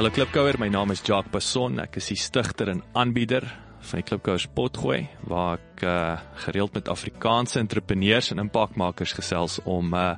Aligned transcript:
Hallo 0.00 0.14
Klipkouer, 0.16 0.56
my 0.56 0.70
naam 0.72 0.94
is 0.94 1.02
Jacques 1.04 1.28
Passon. 1.28 1.74
Ek 1.82 1.98
is 2.00 2.06
die 2.08 2.16
stigter 2.16 2.70
en 2.72 2.78
aanbieder 2.96 3.44
van 3.84 4.00
die 4.00 4.04
Klipkouers 4.08 4.46
potgooi 4.56 5.02
waar 5.28 5.58
ek 5.58 5.82
uh, 5.84 6.14
gereeld 6.46 6.78
met 6.78 6.88
Afrikaanse 6.88 7.60
entrepreneurs 7.60 8.30
en 8.32 8.40
impakmakers 8.40 9.12
gesels 9.18 9.58
om 9.68 9.92
'n 9.92 9.98
uh, 10.00 10.14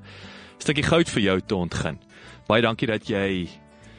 stukkie 0.63 0.87
goud 0.87 1.11
vir 1.11 1.23
jou 1.23 1.35
te 1.41 1.59
ontgin. 1.59 1.99
Baie 2.47 2.63
dankie 2.63 2.87
dat 2.87 3.11
jy 3.11 3.51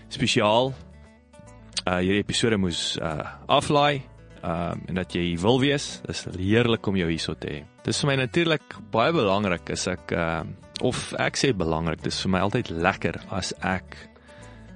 spesiaal 0.08 0.72
uh 0.72 2.00
hierdie 2.00 2.23
episode 2.23 2.56
moes 2.64 2.95
uh 3.04 3.36
aflaai 3.52 4.08
um 4.40 4.88
en 4.88 4.95
dat 4.95 5.12
jy 5.12 5.36
wil 5.36 5.59
wees. 5.59 6.00
Dis 6.08 6.23
heerlik 6.40 6.88
om 6.88 6.95
jou 6.95 7.09
hierso 7.12 7.36
te 7.36 7.52
hê. 7.52 7.59
Dis 7.84 8.00
vir 8.00 8.14
my 8.14 8.16
natuurlik 8.23 8.80
baie 8.88 9.12
belangrik 9.12 9.76
as 9.76 9.88
ek 9.92 10.16
uh 10.16 10.48
of 10.80 11.12
ek 11.20 11.36
sê 11.36 11.52
belangrik, 11.52 12.00
dis 12.00 12.23
vir 12.23 12.31
my 12.31 12.40
altyd 12.40 12.72
lekker 12.72 13.20
as 13.36 13.52
ek 13.59 14.12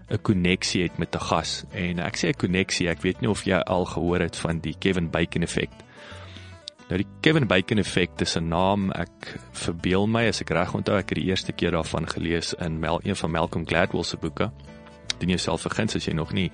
'n 0.10 0.22
koneksie 0.22 0.84
het 0.84 0.98
met 0.98 1.16
'n 1.16 1.20
gas. 1.20 1.64
En 1.72 2.00
ek 2.00 2.16
sê 2.18 2.30
'n 2.30 2.38
koneksie, 2.38 2.90
ek 2.90 3.02
weet 3.02 3.22
nie 3.22 3.30
of 3.30 3.44
jy 3.44 3.58
al 3.58 3.86
gehoor 3.86 4.20
het 4.20 4.36
van 4.36 4.60
die 4.60 4.76
Kevin 4.80 5.10
Bacon 5.10 5.42
effek. 5.42 5.70
Nou 6.88 6.98
die 7.02 7.08
Kevin 7.22 7.48
Bacon 7.48 7.78
effek 7.78 8.22
is 8.22 8.38
'n 8.38 8.48
naam 8.48 8.92
ek 8.92 9.40
verbeel 9.52 10.08
my 10.08 10.28
as 10.28 10.42
ek 10.42 10.50
reg 10.50 10.74
onthou 10.74 10.98
ek 10.98 11.10
het 11.10 11.18
die 11.18 11.28
eerste 11.28 11.52
keer 11.52 11.72
daarvan 11.72 12.08
gelees 12.08 12.54
in 12.54 12.80
Mel, 12.80 13.00
een 13.04 13.16
van 13.16 13.32
Malcolm 13.32 13.68
Gladwell 13.68 14.04
se 14.04 14.18
boeke. 14.18 14.52
Doen 15.20 15.30
jouself 15.30 15.62
vergins 15.62 15.96
as 15.96 16.06
jy 16.06 16.14
nog 16.14 16.32
nie 16.34 16.52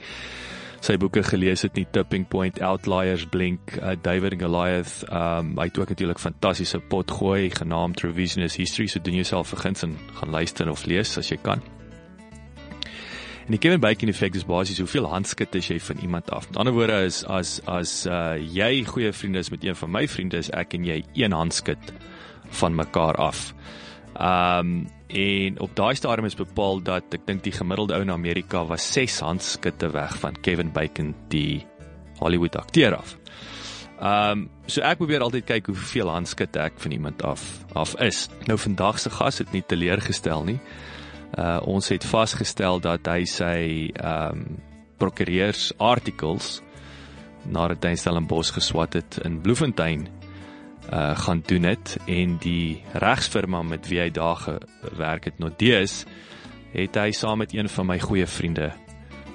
sy 0.82 0.98
boeke 0.98 1.24
gelees 1.24 1.62
het 1.62 1.76
nie 1.76 1.86
Tipping 1.92 2.28
Point, 2.28 2.62
Outliers, 2.62 3.26
Blink, 3.26 3.78
uh, 3.82 3.96
David 4.02 4.34
and 4.34 4.42
Goliath. 4.42 5.04
Um 5.10 5.58
hy 5.58 5.70
het 5.70 5.80
ook 5.80 5.90
natuurlik 5.90 6.20
fantastiese 6.20 6.80
pot 6.80 7.12
gooi 7.12 7.50
genaamd 7.50 8.02
Revisionist 8.02 8.56
History. 8.56 8.88
So 8.88 9.00
doen 9.00 9.14
jouself 9.14 9.48
vergins 9.48 9.84
en 9.84 9.98
gaan 10.14 10.30
luister 10.30 10.70
of 10.70 10.86
lees 10.86 11.18
as 11.18 11.30
jy 11.30 11.38
kan. 11.42 11.62
En 13.44 13.52
die 13.52 13.60
Kevin 13.60 13.82
Bacon 13.84 14.08
effek 14.08 14.38
is 14.40 14.46
basies 14.48 14.80
hoeveel 14.80 15.10
handskud 15.12 15.56
is 15.60 15.68
jy 15.68 15.76
van 15.84 15.98
iemand 16.00 16.30
af. 16.32 16.46
Met 16.48 16.58
ander 16.62 16.74
woorde 16.74 17.02
is 17.04 17.24
as 17.28 17.58
as 17.68 18.06
uh 18.08 18.38
jy 18.40 18.86
goeie 18.88 19.12
vriende 19.12 19.42
is 19.44 19.52
met 19.52 19.66
een 19.68 19.76
van 19.76 19.92
my 19.92 20.06
vriende 20.08 20.40
is 20.40 20.50
ek 20.56 20.78
en 20.78 20.86
jy 20.88 21.02
een 21.20 21.36
handskud 21.36 21.92
van 22.62 22.76
mekaar 22.76 23.20
af. 23.20 23.50
Um 24.16 24.86
en 25.14 25.60
op 25.60 25.76
daai 25.76 25.96
stadium 25.96 26.26
is 26.26 26.40
bepaal 26.40 26.80
dat 26.82 27.14
ek 27.14 27.28
dink 27.28 27.44
die 27.44 27.54
gemiddelde 27.54 27.98
ou 27.98 28.02
in 28.02 28.16
Amerika 28.16 28.64
was 28.66 28.88
6 28.96 29.20
handskudde 29.28 29.92
weg 29.92 30.16
van 30.24 30.40
Kevin 30.40 30.72
Bacon 30.72 31.12
die 31.28 31.66
Hollywood 32.24 32.56
akteur 32.56 32.96
af. 32.96 33.18
Um 34.00 34.48
so 34.72 34.88
ek 34.88 35.04
probeer 35.04 35.28
altyd 35.28 35.52
kyk 35.52 35.68
hoeveel 35.68 36.16
handskudde 36.16 36.64
ek 36.64 36.80
van 36.80 36.96
iemand 36.96 37.28
af 37.28 37.44
af 37.76 38.00
is. 38.00 38.30
Nou 38.48 38.56
vandag 38.56 39.04
se 39.04 39.12
gas 39.12 39.44
het 39.44 39.52
nie 39.52 39.66
teleurgestel 39.68 40.48
nie. 40.48 40.60
Uh 41.34 41.58
ons 41.66 41.90
het 41.90 42.06
vasgestel 42.06 42.82
dat 42.84 43.08
hy 43.10 43.24
sy 43.26 43.90
um 43.98 44.46
prokureurs 45.02 45.72
articles 45.82 46.60
nadat 47.50 47.84
hy 47.84 47.96
Stellenbosch 47.98 48.54
geswat 48.56 48.94
het 49.00 49.18
in 49.26 49.42
Bloemfontein 49.42 50.08
uh 50.92 51.16
gaan 51.18 51.42
doen 51.48 51.64
het 51.64 51.98
en 52.06 52.38
die 52.44 52.84
regsfirma 52.94 53.64
met 53.66 53.88
wie 53.90 54.04
hy 54.04 54.10
daar 54.14 54.38
gewerk 54.46 55.32
het 55.32 55.40
Nodeus 55.40 56.04
het 56.74 56.96
hy 56.98 57.12
saam 57.12 57.42
met 57.42 57.54
een 57.54 57.70
van 57.70 57.88
my 57.88 58.00
goeie 58.00 58.28
vriende 58.28 58.72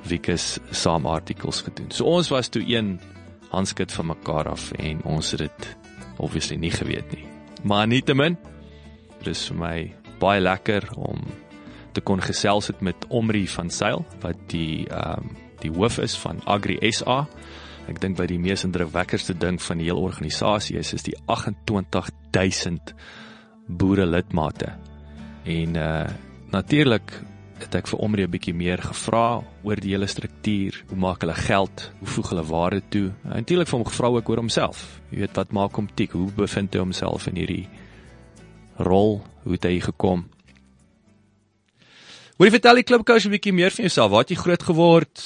Wikus 0.08 0.58
saam 0.70 1.06
artikels 1.06 1.60
gedoen. 1.66 1.90
So 1.90 2.06
ons 2.06 2.30
was 2.30 2.48
toe 2.48 2.62
een 2.64 2.98
handskud 3.50 3.92
van 3.92 4.06
mekaar 4.12 4.48
af 4.48 4.70
en 4.72 5.02
ons 5.04 5.30
het 5.34 5.42
dit 5.46 5.68
obviously 6.18 6.56
nie 6.56 6.72
geweet 6.72 7.10
nie. 7.14 7.26
Maar 7.62 7.86
nietemin 7.90 8.38
dis 9.24 9.48
vir 9.50 9.58
my 9.58 9.76
baie 10.22 10.40
lekker 10.40 10.86
om 10.96 11.22
te 11.98 12.04
kon 12.06 12.22
gesels 12.22 12.70
het 12.70 12.80
met 12.84 13.06
Omri 13.10 13.46
van 13.50 13.70
Sail 13.74 14.04
wat 14.22 14.40
die 14.54 14.86
ehm 14.88 15.28
um, 15.28 15.36
die 15.58 15.72
hoof 15.74 15.96
is 15.98 16.14
van 16.22 16.38
Agri 16.46 16.76
SA. 16.94 17.24
Ek 17.90 17.98
dink 17.98 18.14
by 18.14 18.28
die 18.30 18.38
mees 18.38 18.62
indrukwekkendste 18.62 19.34
ding 19.34 19.56
van 19.58 19.80
die 19.80 19.88
hele 19.88 20.04
organisasie 20.06 20.76
is 20.78 20.92
is 20.94 21.02
die 21.02 21.16
28000 21.26 22.94
boere 23.66 24.06
lidmate. 24.06 24.70
En 25.44 25.76
uh 25.76 26.06
natuurlik 26.48 27.12
het 27.58 27.74
ek 27.74 27.88
vir 27.90 27.98
Omri 27.98 28.22
'n 28.22 28.30
bietjie 28.30 28.54
meer 28.54 28.78
gevra 28.78 29.42
oor 29.62 29.76
die 29.76 29.90
hele 29.90 30.06
struktuur, 30.06 30.84
hoe 30.88 30.96
maak 30.96 31.20
hulle 31.20 31.34
geld, 31.34 31.92
hoe 31.98 32.08
voeg 32.08 32.28
hulle 32.30 32.44
waarde 32.44 32.82
toe? 32.88 33.12
En 33.24 33.42
natuurlik 33.42 33.68
vir 33.68 33.78
hom 33.78 33.88
gevra 33.88 34.08
ook 34.08 34.28
oor 34.28 34.36
homself. 34.36 35.00
Jy 35.10 35.18
weet 35.18 35.36
wat 35.36 35.52
maak 35.52 35.74
hom 35.74 35.88
tik? 35.94 36.12
Hoe 36.12 36.30
bevind 36.32 36.72
hy 36.72 36.78
homself 36.78 37.26
in 37.26 37.36
hierdie 37.36 37.68
rol? 38.76 39.22
Hoe 39.42 39.52
het 39.52 39.64
hy 39.64 39.80
gekom? 39.80 40.28
Jy 42.38 42.52
vertel 42.54 42.78
die 42.78 42.86
klipkous 42.86 43.26
'n 43.26 43.34
bietjie 43.34 43.52
meer 43.52 43.74
van 43.74 43.84
jouself? 43.84 44.10
Waar 44.10 44.20
het 44.20 44.30
jy 44.30 44.36
groot 44.36 44.62
geword? 44.62 45.22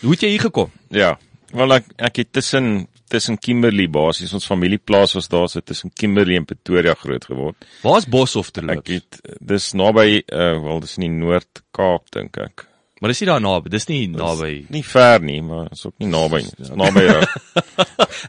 Hoe 0.00 0.10
het 0.10 0.20
jy 0.20 0.28
hier 0.28 0.40
gekom? 0.40 0.70
Ja. 0.90 1.18
Wel 1.52 1.72
ek 1.72 1.84
ek 1.96 2.16
het 2.16 2.32
tussen 2.32 2.88
tussen 3.08 3.38
Kimberley 3.38 3.86
basies 3.88 4.32
ons 4.34 4.46
familieplaas 4.46 5.14
was 5.14 5.28
daar 5.28 5.48
so 5.48 5.60
tussen 5.60 5.92
Kimberley 5.94 6.36
en 6.36 6.44
Pretoria 6.44 6.94
groot 6.94 7.24
geword. 7.24 7.66
Waar's 7.82 8.08
Boshoff 8.08 8.50
te 8.50 8.62
loop? 8.62 8.82
Ek 8.82 8.88
het 8.88 9.20
dis 9.40 9.72
naby 9.72 10.24
uh 10.26 10.56
wel 10.62 10.80
dis 10.80 10.96
in 10.98 11.06
die 11.06 11.14
Noord-Kaap 11.14 12.10
dink 12.10 12.36
ek. 12.42 12.66
Maar 13.00 13.12
dis 13.12 13.20
nie 13.20 13.28
daar 13.28 13.40
naby, 13.44 13.70
dis 13.70 13.86
nie 13.86 14.08
naby. 14.08 14.52
Nie 14.72 14.82
ver 14.82 15.22
nie, 15.22 15.42
maar 15.44 15.68
is 15.70 15.84
ook 15.86 15.94
nie 16.02 16.08
naby 16.08 16.42
nie. 16.42 16.54
Dis 16.58 16.72
naby. 16.74 17.04
ja. 17.10 17.20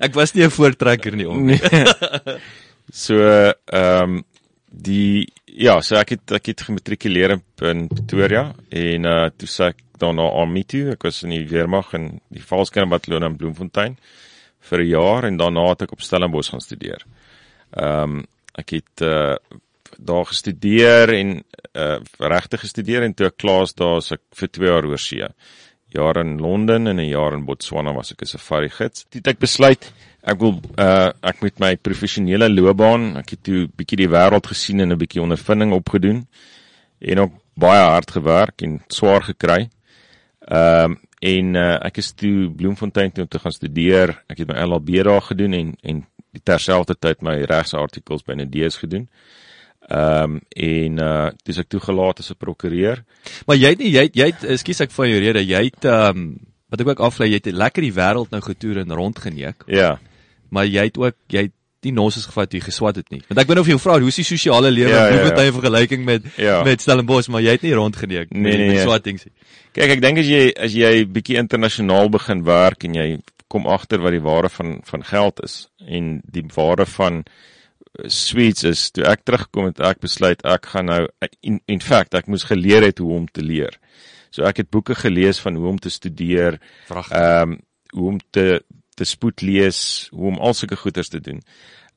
Ek 0.03 0.13
was 0.13 0.35
nie 0.35 0.43
'n 0.45 0.51
voortrekker 0.51 1.15
nie 1.15 1.27
om. 1.27 1.45
Nee. 1.45 1.59
so 2.93 3.17
ehm 3.17 4.03
um, 4.03 4.23
die 4.69 5.33
ja, 5.57 5.79
so 5.81 5.97
ek 5.97 6.15
het 6.15 6.37
ek 6.37 6.51
het 6.51 6.63
gematrikuleer 6.67 7.33
in 7.37 7.43
Pretoria 7.57 8.51
en 8.69 9.09
uh 9.09 9.27
toe 9.33 9.49
sê 9.49 9.71
ek 9.73 9.83
daarna 10.01 10.27
army 10.41 10.63
toe. 10.63 10.91
Ek 10.93 11.05
was 11.07 11.23
in 11.25 11.33
die 11.33 11.45
weermag 11.49 11.93
in 11.97 12.09
die 12.33 12.43
Valskerm 12.43 12.93
bataljon 12.93 13.25
in 13.25 13.37
Bloemfontein 13.39 13.97
vir 14.69 14.83
'n 14.83 14.89
jaar 14.89 15.25
en 15.25 15.37
daarna 15.37 15.69
het 15.69 15.87
ek 15.87 15.93
op 15.93 16.01
Stellenbosch 16.01 16.51
gaan 16.51 16.61
studeer. 16.61 17.05
Ehm 17.73 18.19
um, 18.19 18.27
ek 18.57 18.69
het 18.79 19.01
uh 19.01 19.35
daar 19.97 20.25
gestudeer 20.25 21.09
en 21.13 21.43
uh 21.73 21.99
regtig 22.19 22.59
gestudeer 22.59 23.03
en 23.03 23.13
toe 23.13 23.27
ek 23.27 23.37
klaar 23.37 23.63
is 23.63 23.73
daar 23.73 23.97
as 23.97 24.11
ek 24.11 24.21
vir 24.35 24.47
2 24.47 24.67
jaar 24.67 24.85
oor 24.85 24.99
see. 24.99 25.27
Jaar 25.89 26.17
in 26.17 26.37
Londen 26.37 26.87
en 26.87 26.99
'n 26.99 27.09
jaar 27.09 27.33
in 27.33 27.45
Botswana 27.45 27.93
was 27.93 28.11
ek 28.11 28.21
'n 28.21 28.25
safari 28.25 28.69
gids. 28.69 29.05
Toe 29.09 29.19
het 29.19 29.27
ek 29.27 29.39
besluit 29.39 29.91
ek 30.27 30.39
wil 30.43 30.57
uh 30.75 31.09
ek 31.31 31.41
met 31.45 31.59
my 31.63 31.71
professionele 31.79 32.49
loopbaan, 32.51 33.15
ek 33.21 33.35
het 33.35 33.43
toe 33.47 33.65
bietjie 33.79 34.03
die 34.03 34.11
wêreld 34.11 34.47
gesien 34.51 34.83
en 34.83 34.91
'n 34.91 34.99
bietjie 34.99 35.23
ondervinding 35.23 35.73
opgedoen 35.73 36.27
en 36.99 37.19
ook 37.19 37.33
baie 37.55 37.83
hard 37.89 38.11
gewerk 38.11 38.61
en 38.61 38.81
swaar 38.87 39.23
gekry. 39.23 39.69
Ehm 40.47 40.91
um, 40.91 40.97
en 41.19 41.55
uh, 41.55 41.79
ek 41.81 41.97
is 41.97 42.11
toe 42.13 42.45
Bloemfontein 42.53 43.11
toe 43.11 43.23
om 43.23 43.29
te 43.29 43.39
gaan 43.39 43.51
studeer. 43.51 44.11
Ek 44.29 44.37
het 44.37 44.47
my 44.47 44.59
LLB 44.61 45.01
daar 45.03 45.21
gedoen 45.21 45.53
en 45.53 45.73
en 45.81 46.05
terselfdertyd 46.43 47.23
my 47.25 47.39
regsartikels 47.49 48.21
by 48.23 48.37
Nedees 48.37 48.77
gedoen. 48.77 49.07
Ehm 49.87 50.37
um, 50.37 50.41
en 50.49 50.99
uh 50.99 51.29
dis 51.43 51.57
ek 51.57 51.69
toegelaat 51.69 52.19
as 52.19 52.29
'n 52.31 52.37
prokureur. 52.37 53.03
Maar 53.47 53.57
jy 53.57 53.69
het 53.69 53.79
nie 53.79 53.91
jy 53.91 54.03
het, 54.03 54.15
jy 54.15 54.25
het 54.25 54.43
ekskuus 54.43 54.81
ek 54.81 54.91
van 54.91 55.09
jou 55.09 55.19
rede, 55.19 55.45
jy 55.45 55.63
het 55.63 55.85
ehm 55.85 56.17
um, 56.17 56.37
wat 56.69 56.81
ek 56.81 56.87
ook 56.87 56.99
aflei, 56.99 57.29
jy 57.31 57.39
het 57.39 57.53
lekker 57.53 57.81
die 57.81 57.95
wêreld 57.95 58.31
nou 58.31 58.41
getoer 58.41 58.77
en 58.83 58.91
rondgeneek. 58.91 59.63
Ja. 59.67 59.99
Maar 60.49 60.65
jy 60.69 60.83
het 60.89 60.97
ook 60.97 61.15
jy 61.33 61.47
het 61.47 61.53
nie 61.85 61.93
nonsens 61.93 62.25
gevat 62.25 62.53
jy 62.53 62.59
geswat 62.65 62.95
het 62.99 63.09
nie. 63.13 63.21
Want 63.29 63.39
ek 63.39 63.47
weet 63.47 63.55
nou 63.59 63.63
of 63.63 63.69
jy 63.71 63.77
vra 63.79 63.99
hoe 64.01 64.09
is 64.09 64.17
die 64.19 64.25
sosiale 64.27 64.71
lewe 64.73 64.89
Ja, 64.89 65.07
ja, 65.07 65.13
ja, 65.13 65.25
ja. 65.29 65.43
ja. 65.45 65.51
vergelyking 65.53 66.05
met 66.05 66.23
Ja. 66.37 66.63
met 66.63 66.81
Stellenbosch, 66.81 67.29
maar 67.29 67.41
jy 67.41 67.51
het 67.57 67.61
nie 67.61 67.73
rondgeneek 67.77 68.31
Nee, 68.31 68.41
met, 68.41 68.53
nee, 68.57 68.67
met 68.67 68.75
nee. 68.75 68.83
swatting 68.83 69.21
nie. 69.23 69.33
Kyk, 69.77 69.91
ek 69.97 70.01
dink 70.01 70.17
as 70.23 70.29
jy 70.31 70.43
as 70.57 70.73
jy 70.73 71.05
bietjie 71.05 71.37
internasionaal 71.37 72.09
begin 72.09 72.43
werk 72.43 72.83
en 72.83 72.95
jy 72.97 73.07
kom 73.47 73.67
agter 73.67 74.01
wat 74.03 74.11
die 74.11 74.23
waarde 74.25 74.49
van 74.49 74.79
van 74.83 75.03
geld 75.03 75.43
is 75.43 75.67
en 75.85 76.21
die 76.25 76.43
waarde 76.55 76.85
van 76.97 77.21
eh, 77.23 78.09
sweets 78.11 78.63
is, 78.67 78.89
toe 78.91 79.05
ek 79.07 79.23
terugkom 79.23 79.69
het 79.69 79.79
ek 79.79 80.01
besluit 80.03 80.41
ek 80.45 80.65
gaan 80.73 80.89
nou 80.91 81.03
in, 81.41 81.61
in 81.67 81.79
fact 81.81 82.17
ek 82.17 82.27
moes 82.27 82.43
geleer 82.49 82.83
het 82.83 82.99
hoe 82.99 83.13
om 83.21 83.27
te 83.31 83.41
leer. 83.45 83.77
So 84.33 84.43
ek 84.43 84.57
het 84.65 84.69
boeke 84.73 84.95
gelees 84.95 85.39
van 85.39 85.55
hoe 85.55 85.67
om 85.69 85.79
te 85.79 85.89
studeer, 85.93 86.59
ehm 86.89 87.53
um, 87.53 87.59
hoe 87.95 88.07
om 88.09 88.17
te 88.35 88.59
te 88.97 89.05
spoed 89.05 89.43
lees, 89.45 89.79
hoe 90.11 90.31
om 90.33 90.39
al 90.41 90.55
sulke 90.57 90.79
goeders 90.79 91.11
te 91.13 91.21
doen. 91.23 91.41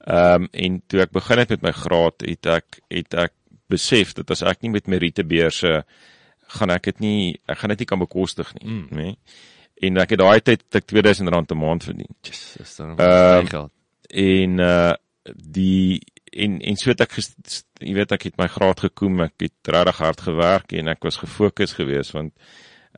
Ehm 0.04 0.46
um, 0.46 0.48
en 0.52 0.80
toe 0.88 1.02
ek 1.04 1.12
begin 1.16 1.42
het 1.42 1.52
met 1.56 1.66
my 1.68 1.74
graad, 1.76 2.24
het 2.24 2.46
ek 2.46 2.80
het 2.88 3.16
ek 3.26 3.34
besef 3.70 4.14
dat 4.18 4.30
as 4.32 4.42
ek 4.42 4.64
nie 4.64 4.72
met 4.74 4.88
Meritebeurse 4.90 5.82
gaan 6.56 6.72
ek 6.74 6.90
dit 6.90 7.02
nie 7.04 7.20
ek 7.46 7.60
gaan 7.60 7.74
dit 7.74 7.84
nie 7.84 7.90
kan 7.90 8.00
bekostig 8.02 8.52
nie, 8.58 8.66
mm. 8.66 8.86
nê. 8.96 9.10
En 9.80 10.00
ek 10.02 10.14
het 10.14 10.20
daai 10.20 10.40
tyd 10.44 10.64
ek 10.76 10.88
R2000 10.92 11.28
'n 11.28 11.58
maand 11.58 11.84
verdien. 11.84 12.16
Yes, 12.26 12.56
dis 12.58 12.76
dan 12.76 12.96
Ehm, 12.96 13.44
uh, 13.44 13.50
geld. 13.50 13.72
En 14.08 14.58
uh 14.58 14.94
die 15.36 16.00
en 16.32 16.60
en 16.60 16.76
so 16.76 16.90
het 16.90 17.00
ek 17.04 17.16
jy 17.18 17.94
weet 17.94 18.12
ek 18.12 18.22
het 18.30 18.38
my 18.38 18.48
graad 18.48 18.80
gekoem, 18.80 19.20
ek 19.26 19.34
het 19.44 19.72
regtig 19.74 19.98
hard 19.98 20.20
gewerk 20.20 20.72
en 20.72 20.88
ek 20.88 21.04
was 21.04 21.20
gefokus 21.20 21.76
geweest 21.76 22.16
want 22.16 22.32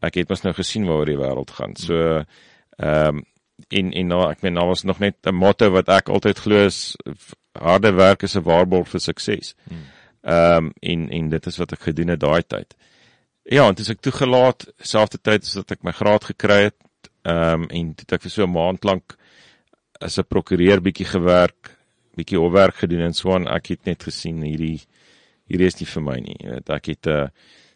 ek 0.02 0.20
het 0.22 0.30
mos 0.30 0.42
nou 0.42 0.54
gesien 0.54 0.86
waaroor 0.86 1.10
die 1.10 1.20
wêreld 1.20 1.50
gaan. 1.50 1.76
So 1.76 2.24
ehm 2.78 3.18
um, 3.18 3.24
en 3.68 3.92
en 3.92 4.06
nou 4.06 4.30
ek 4.30 4.42
meen 4.42 4.54
daar 4.54 4.66
was 4.66 4.84
nog 4.84 4.98
net 4.98 5.16
'n 5.26 5.34
motto 5.34 5.70
wat 5.70 5.88
ek 5.88 6.08
altyd 6.08 6.38
glo 6.38 6.66
is 6.66 6.96
harde 7.52 7.92
werk 7.92 8.22
is 8.22 8.36
'n 8.36 8.42
waarborg 8.42 8.88
vir 8.88 9.00
sukses. 9.00 9.54
Ehm 10.22 10.66
um, 10.66 10.72
en 10.80 11.10
en 11.10 11.28
dit 11.28 11.46
is 11.46 11.56
wat 11.56 11.72
ek 11.72 11.80
gedoen 11.80 12.08
het 12.08 12.20
daai 12.20 12.42
tyd. 12.42 12.74
Ja, 13.42 13.68
en 13.68 13.74
dis 13.74 13.88
ek 13.90 14.00
toegelaat 14.00 14.66
selfde 14.78 15.18
tyd 15.18 15.42
as 15.42 15.54
wat 15.54 15.70
ek 15.70 15.82
my 15.82 15.92
graad 15.92 16.24
gekry 16.24 16.62
het. 16.62 16.78
Ehm 17.24 17.62
um, 17.62 17.68
en 17.70 17.94
het 17.98 18.12
ek 18.12 18.22
vir 18.22 18.30
so 18.30 18.44
'n 18.44 18.52
maand 18.52 18.84
lank 18.84 19.16
as 20.00 20.18
'n 20.18 20.24
prokureur 20.28 20.80
bietjie 20.80 21.06
gewerk, 21.06 21.76
bietjie 22.16 22.38
hofwerk 22.38 22.76
gedoen 22.76 23.00
en 23.00 23.14
so 23.14 23.34
aan. 23.34 23.48
Ek 23.48 23.66
het 23.66 23.84
net 23.86 24.02
gesien 24.02 24.42
hierdie 24.42 24.80
hierdie 25.48 25.66
is 25.66 25.80
nie 25.80 25.86
vir 25.86 26.02
my 26.02 26.18
nie. 26.20 26.36
Jy 26.38 26.50
weet, 26.50 26.70
ek 26.70 26.86
het 26.86 27.06
'n 27.06 27.10
uh, 27.10 27.28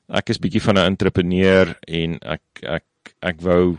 ek 0.09 0.31
is 0.31 0.39
bietjie 0.39 0.62
van 0.62 0.79
'n 0.79 0.87
entrepreneur 0.87 1.77
en 1.87 2.19
ek 2.23 2.43
ek 2.62 2.85
ek 3.23 3.41
wou 3.41 3.79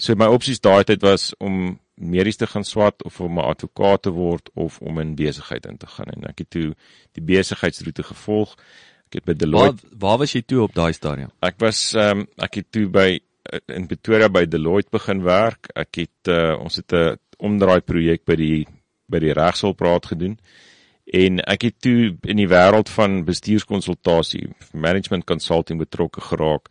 so 0.00 0.16
my 0.16 0.28
opsies 0.32 0.62
daai 0.64 0.84
tyd 0.88 1.04
was 1.04 1.30
om 1.38 1.78
medies 2.00 2.40
te 2.40 2.48
gaan 2.48 2.64
swat 2.64 3.02
of 3.04 3.20
om 3.20 3.38
'n 3.38 3.48
advokaat 3.52 4.02
te 4.02 4.10
word 4.10 4.50
of 4.54 4.80
om 4.80 4.98
in 4.98 5.14
besigheid 5.14 5.66
in 5.66 5.76
te 5.76 5.86
gaan 5.86 6.08
en 6.14 6.28
ek 6.28 6.38
het 6.38 6.50
toe 6.50 6.74
die 7.12 7.24
besigheidsroete 7.24 8.02
gevolg. 8.02 8.56
Ek 9.08 9.20
het 9.20 9.24
by 9.24 9.32
Waar 9.32 9.38
Deloitte 9.38 9.86
waar 9.98 10.18
was 10.18 10.32
jy 10.32 10.42
toe 10.42 10.62
op 10.62 10.74
daai 10.74 10.92
stadium? 10.92 11.30
Ek 11.42 11.58
was 11.58 11.94
ehm 11.94 12.18
um, 12.18 12.26
ek 12.38 12.54
het 12.54 12.72
toe 12.72 12.86
by 12.88 13.20
in 13.66 13.86
Pretoria 13.86 14.28
by 14.28 14.46
Deloitte 14.46 14.90
begin 14.90 15.22
werk. 15.22 15.68
Ek 15.74 15.96
het 15.96 16.28
uh, 16.28 16.56
ons 16.60 16.76
het 16.76 16.92
'n 16.92 17.18
omdraai 17.38 17.80
projek 17.80 18.24
by 18.24 18.36
die 18.36 18.66
by 19.08 19.18
die 19.18 19.32
regshulpraad 19.32 20.06
gedoen. 20.06 20.38
En 21.04 21.40
ek 21.40 21.62
het 21.62 21.80
toe 21.82 22.16
in 22.22 22.36
die 22.36 22.48
wêreld 22.48 22.88
van 22.88 23.24
bestuurskonsultasie, 23.24 24.48
management 24.72 25.24
consulting 25.26 25.78
betrokke 25.78 26.20
geraak. 26.20 26.70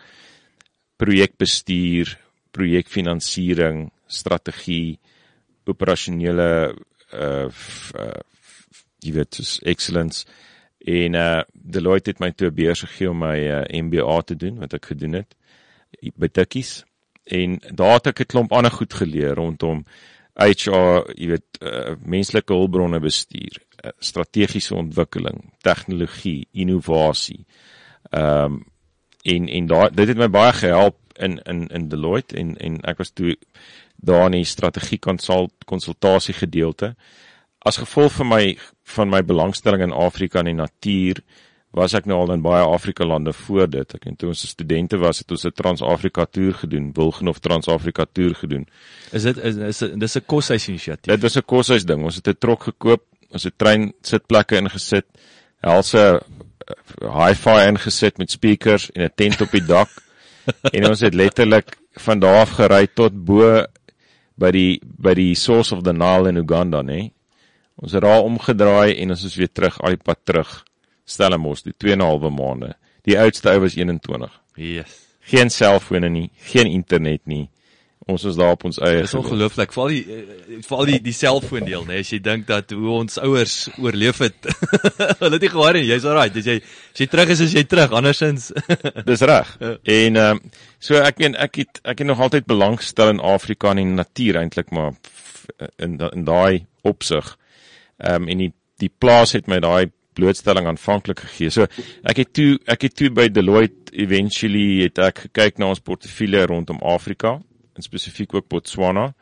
Projekbestuur, 0.95 2.17
projekfinansiering, 2.51 3.89
strategie, 4.07 4.99
operasionele 5.69 6.75
uh, 7.13 7.47
f- 7.49 7.93
uh 7.95 8.19
jy 8.99 9.13
weet 9.15 9.37
soos 9.37 9.59
excellence 9.63 10.25
en 10.83 11.13
uh 11.15 11.41
Deloitte 11.53 12.11
het 12.11 12.19
my 12.19 12.31
toe 12.31 12.49
'n 12.49 12.55
beurs 12.55 12.81
gegee 12.83 13.09
om 13.09 13.19
my 13.19 13.37
uh, 13.37 13.63
MBA 13.83 14.21
te 14.21 14.35
doen 14.35 14.59
wat 14.59 14.73
ek 14.73 14.85
gedoen 14.91 15.13
het 15.13 15.35
by 16.15 16.27
Tikkies 16.27 16.83
en 17.23 17.59
daar 17.71 17.99
het 17.99 18.07
ek 18.07 18.19
'n 18.21 18.31
klomp 18.33 18.51
ander 18.51 18.71
goed 18.71 18.93
geleer 18.93 19.35
rondom 19.35 19.85
HR, 20.39 21.03
jy 21.19 21.27
weet, 21.33 21.59
uh, 21.61 21.95
menslike 22.07 22.53
hulpbronne 22.53 22.99
bestuur, 23.03 23.59
uh, 23.83 23.91
strategiese 23.99 24.75
ontwikkeling, 24.75 25.41
tegnologie, 25.61 26.47
innovasie. 26.51 27.45
Ehm 28.11 28.43
um, 28.53 28.65
en 29.23 29.47
en 29.49 29.65
daar 29.67 29.91
dit 29.91 30.07
het 30.07 30.17
my 30.17 30.29
baie 30.31 30.53
gehelp 30.53 30.97
in 31.19 31.39
in 31.45 31.67
in 31.67 31.89
Deloitte 31.89 32.37
en 32.37 32.57
en 32.57 32.79
ek 32.81 32.97
was 32.97 33.11
toe 33.11 33.35
daar 33.95 34.25
in 34.25 34.39
die 34.39 34.47
strategie 34.47 34.99
konsult 34.99 35.65
konsultasie 35.65 36.33
gedeelte. 36.33 36.95
As 37.59 37.77
gevolg 37.77 38.11
van 38.11 38.27
my 38.27 38.57
van 38.95 39.09
my 39.09 39.21
belangstelling 39.23 39.83
in 39.83 39.91
Afrika 39.91 40.39
en 40.39 40.45
die 40.45 40.53
natuur 40.53 41.23
was 41.75 41.93
ek 41.93 42.07
nou 42.09 42.17
al 42.23 42.33
in 42.33 42.41
baie 42.41 42.63
Afrika 42.65 43.05
lande 43.05 43.33
voor 43.45 43.67
dit. 43.69 43.93
Ek 43.93 44.07
en 44.09 44.15
toe 44.17 44.31
ons 44.31 44.45
studente 44.49 44.97
was, 44.97 45.19
het 45.21 45.31
ons 45.31 45.45
'n 45.45 45.53
Trans-Afrika 45.53 46.25
toer 46.25 46.53
gedoen, 46.53 46.91
Wilgenhof 46.93 47.39
Trans-Afrika 47.39 48.05
toer 48.11 48.35
gedoen. 48.35 48.67
Is 49.11 49.23
dit 49.23 49.37
is, 49.37 49.55
is, 49.55 49.81
is 49.81 49.97
dis 49.97 50.15
'n 50.17 50.25
koshuis 50.25 50.67
inisiatief. 50.67 51.13
Dit 51.13 51.21
was 51.21 51.37
'n 51.37 51.45
koshuis 51.45 51.85
ding. 51.85 52.03
Ons 52.03 52.15
het 52.15 52.27
'n 52.27 52.37
trok 52.39 52.63
gekoop, 52.63 53.03
ons 53.31 53.43
het 53.43 53.57
trein 53.57 53.93
sitplekke 54.01 54.57
ingesit, 54.57 55.05
helse 55.61 56.21
uh, 56.97 57.25
hi-fi 57.25 57.67
ingesit 57.67 58.17
met 58.17 58.31
speakers 58.31 58.91
en 58.91 59.03
'n 59.03 59.11
tent 59.15 59.41
op 59.41 59.51
die 59.51 59.65
dak. 59.65 59.89
En 60.75 60.89
ons 60.89 61.01
het 61.05 61.13
letterlik 61.13 61.75
van 62.05 62.19
daar 62.19 62.41
af 62.41 62.55
gery 62.57 62.87
tot 62.87 63.13
bo 63.13 63.63
by 64.39 64.51
die 64.55 64.79
by 64.81 65.13
die 65.17 65.35
source 65.35 65.75
of 65.75 65.83
the 65.83 65.93
Nile 65.93 66.29
in 66.31 66.39
Uganda, 66.39 66.81
nê. 66.85 67.11
Ons 67.79 67.95
het 67.95 68.03
daar 68.03 68.23
omgedraai 68.23 68.97
en 68.99 69.15
ons 69.15 69.23
is 69.27 69.35
weer 69.39 69.51
terug 69.51 69.79
al 69.81 69.95
die 69.95 70.03
pad 70.03 70.19
terug. 70.27 70.51
Stellenbosch, 71.09 71.63
die 71.65 71.73
2 71.73 71.93
en 71.93 71.99
'n 71.99 72.05
halwe 72.05 72.29
maande. 72.29 72.73
Die 73.03 73.17
oudste 73.19 73.49
ou 73.49 73.59
was 73.59 73.75
21. 73.75 74.31
Yes. 74.55 75.07
Geen 75.19 75.49
selfone 75.49 76.09
nie, 76.09 76.29
geen 76.51 76.67
internet 76.67 77.21
nie. 77.25 77.49
Ons 78.09 78.23
was 78.25 78.37
daar 78.39 78.55
op 78.55 78.63
ons 78.65 78.79
eie. 78.81 79.03
Dis 79.03 79.13
ongelooflik. 79.13 79.73
Veral 79.75 79.91
die 79.93 80.01
eh, 80.15 80.61
veral 80.65 80.89
die 80.89 80.99
die 81.05 81.13
selfoon 81.13 81.67
deel, 81.67 81.83
né? 81.85 81.99
As 82.01 82.09
jy 82.09 82.17
dink 82.25 82.47
dat 82.49 82.73
hoe 82.73 82.95
ons 82.95 83.19
ouers 83.21 83.57
oorleef 83.77 84.21
het. 84.23 84.49
Hulle 85.19 85.35
het 85.35 85.45
nie 85.45 85.51
gehoor 85.53 85.77
nie. 85.77 85.85
Jy's 85.91 86.07
alraai. 86.09 86.31
Dis 86.33 86.47
jy 86.49 86.57
as 86.63 87.03
jy 87.03 87.09
terug 87.11 87.33
is, 87.35 87.43
is 87.45 87.53
jy 87.57 87.65
terug. 87.69 87.93
Andersins 87.99 88.49
Dis 89.09 89.25
reg. 89.29 89.51
En 89.61 90.17
ehm 90.23 90.39
um, 90.39 90.41
so 90.81 90.97
ek 91.03 91.19
meen 91.21 91.35
ek 91.35 91.59
het 91.61 91.81
ek 91.83 92.01
het 92.01 92.07
nog 92.07 92.21
altyd 92.23 92.47
belangstel 92.49 93.11
in 93.13 93.21
Afrika 93.21 93.73
en 93.73 93.81
die 93.81 93.87
natuur 93.91 94.39
eintlik 94.41 94.71
maar 94.73 94.95
in 95.77 95.99
in 95.99 96.25
daai 96.25 96.65
opsig. 96.87 97.35
Ehm 97.99 98.23
um, 98.23 98.29
en 98.33 98.45
die 98.45 98.53
die 98.79 98.89
plaas 98.89 99.35
het 99.35 99.51
my 99.51 99.59
daai 99.61 99.91
blootstelling 100.17 100.65
aanvanklik 100.67 101.21
gegee. 101.27 101.51
So 101.53 101.67
ek 102.09 102.23
het 102.23 102.33
toe 102.33 102.57
ek 102.65 102.87
het 102.87 102.97
toe 102.97 103.11
by 103.13 103.27
Deloitte 103.29 103.93
eventually 103.93 104.85
het 104.87 104.97
ek 105.03 105.27
gekyk 105.27 105.61
na 105.61 105.69
ons 105.75 105.83
portefeulje 105.83 106.47
rondom 106.49 106.81
Afrika 106.81 107.37
en 107.79 107.85
spesifiek 107.85 108.33
ook 108.35 108.47
Botswana. 108.51 109.13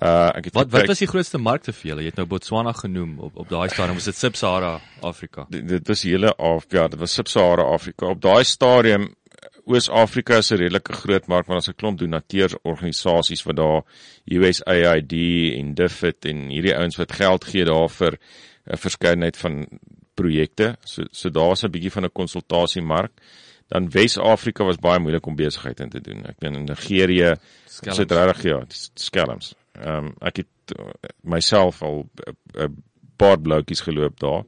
Uh 0.00 0.30
ek 0.38 0.44
het 0.48 0.54
Wat 0.56 0.70
wat 0.70 0.80
gekyk- 0.80 0.88
was 0.88 1.02
die 1.04 1.10
grootste 1.10 1.38
markte 1.38 1.72
vir 1.76 1.90
julle? 1.90 2.02
Jy 2.02 2.12
het 2.14 2.20
nou 2.20 2.26
Botswana 2.26 2.72
genoem 2.72 3.18
op 3.20 3.36
op 3.36 3.48
daai 3.48 3.68
stadium. 3.68 3.98
Was 4.00 4.08
dit 4.08 4.16
Sub-Sahara 4.16 4.80
Afrika? 5.02 5.46
dit, 5.50 5.66
dit 5.68 5.88
was 5.88 6.02
hele 6.02 6.32
af 6.36 6.64
ja, 6.70 6.88
dit 6.88 6.98
was 6.98 7.12
Sub-Sahara 7.12 7.62
Afrika. 7.74 8.06
Op 8.06 8.20
daai 8.22 8.44
stadium 8.44 9.12
Oos-Afrika 9.64 10.38
is 10.38 10.50
'n 10.50 10.56
redelike 10.58 10.92
groot 10.92 11.26
mark 11.28 11.46
want 11.46 11.60
ons 11.60 11.66
het 11.66 11.76
'n 11.76 11.78
klomp 11.78 11.98
donateursorganisasies 11.98 13.42
wat 13.44 13.56
daar 13.56 13.82
USAID 14.26 15.12
en 15.58 15.74
DFID 15.74 16.24
en 16.24 16.48
hierdie 16.48 16.74
ouens 16.76 16.96
wat 16.96 17.12
geld 17.12 17.44
gee 17.44 17.64
daar 17.64 17.88
vir 17.88 18.18
'n 18.66 18.76
verskeidenheid 18.76 19.36
van 19.36 19.66
projekte. 20.14 20.76
So 20.84 21.02
so 21.10 21.30
daar's 21.30 21.62
'n 21.64 21.70
bietjie 21.70 21.92
van 21.92 22.04
'n 22.04 22.12
konsultasiemark. 22.12 23.12
Dan 23.72 23.88
Wes-Afrika 23.90 24.64
was 24.68 24.80
baie 24.82 25.00
moeilik 25.00 25.26
om 25.26 25.36
besigheid 25.36 25.80
in 25.80 25.92
te 25.92 26.00
doen. 26.04 26.26
Ek 26.28 26.42
meen 26.44 26.60
in 26.60 26.68
Nigerië 26.68 27.34
sit 27.64 28.12
regtig 28.12 28.42
ja, 28.50 28.60
skelms. 29.00 29.54
Ehm 29.78 30.10
um, 30.10 30.14
ek 30.20 30.42
het 30.42 30.74
uh, 30.76 30.92
myself 31.24 31.80
al 31.82 32.04
'n 32.04 32.82
paar 33.16 33.40
bloutjies 33.40 33.80
geloop 33.80 34.18
daar. 34.20 34.44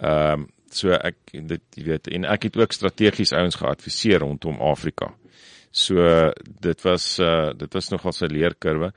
Ehm 0.00 0.46
um, 0.46 0.48
so 0.72 0.90
ek 0.92 1.16
dit 1.32 1.62
jy 1.78 1.84
weet 1.84 2.08
en 2.08 2.24
ek 2.24 2.48
het 2.48 2.56
ook 2.56 2.72
strategies 2.72 3.32
ouens 3.32 3.60
geadviseer 3.60 4.24
rondom 4.24 4.60
Afrika. 4.60 5.12
So 5.70 6.00
dit 6.60 6.82
was 6.82 7.18
uh 7.18 7.52
dit 7.52 7.72
was 7.72 7.88
nogal 7.92 8.12
'n 8.12 8.32
leerkurwe. 8.32 8.92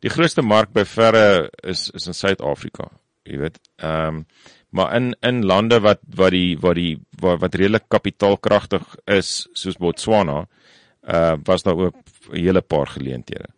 Die 0.00 0.10
grootste 0.10 0.42
mark 0.42 0.72
by 0.72 0.84
verre 0.84 1.50
is 1.62 1.90
is 1.90 2.06
in 2.06 2.14
Suid-Afrika, 2.14 2.88
jy 3.22 3.38
weet. 3.38 3.60
Ehm 3.76 4.16
um, 4.16 4.26
maar 4.72 4.94
in 4.96 5.12
in 5.20 5.44
lande 5.44 5.80
wat 5.80 6.00
wat 6.16 6.30
die 6.32 6.58
wat 6.58 6.74
die 6.74 6.96
wat, 7.20 7.40
wat 7.40 7.54
redelik 7.54 7.88
kapitaalkragtig 7.92 8.84
is 9.04 9.48
soos 9.52 9.76
Botswana, 9.76 10.46
uh 11.04 11.34
was 11.44 11.62
daar 11.62 11.76
ook 11.76 11.96
'n 12.30 12.36
hele 12.36 12.60
paar 12.60 12.86
geleenthede. 12.86 13.48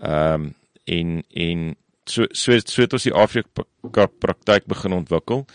Ehm 0.00 0.34
um, 0.34 0.54
en 0.84 1.24
en 1.32 1.76
so 2.04 2.26
so 2.30 2.58
so 2.58 2.82
het 2.82 2.92
ons 2.92 3.02
die 3.02 3.14
Afrika 3.14 4.06
praktyk 4.18 4.66
begin 4.66 4.92
ontwikkel. 4.92 5.46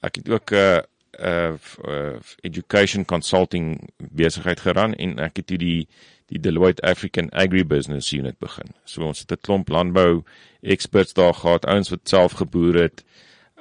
Ek 0.00 0.14
het 0.14 0.28
ook 0.28 0.50
'n 0.50 0.54
uh, 0.54 0.80
uh, 1.18 1.52
uh, 1.88 2.16
education 2.40 3.04
consulting 3.04 3.90
besigheid 3.96 4.60
geran 4.60 4.94
en 4.94 5.18
ek 5.18 5.36
het 5.36 5.46
toe 5.46 5.58
die 5.58 5.88
die 6.28 6.40
Deloitte 6.40 6.82
African 6.82 7.30
Agribusiness 7.30 8.12
Unit 8.12 8.38
begin. 8.38 8.74
So 8.84 9.02
ons 9.02 9.18
het 9.18 9.32
'n 9.32 9.40
klomp 9.40 9.68
landbou 9.68 10.22
experts 10.60 11.12
daar 11.12 11.34
gehad, 11.34 11.64
ouens 11.64 11.88
wat 11.88 12.08
self 12.08 12.32
geboer 12.32 12.74
het, 12.74 13.04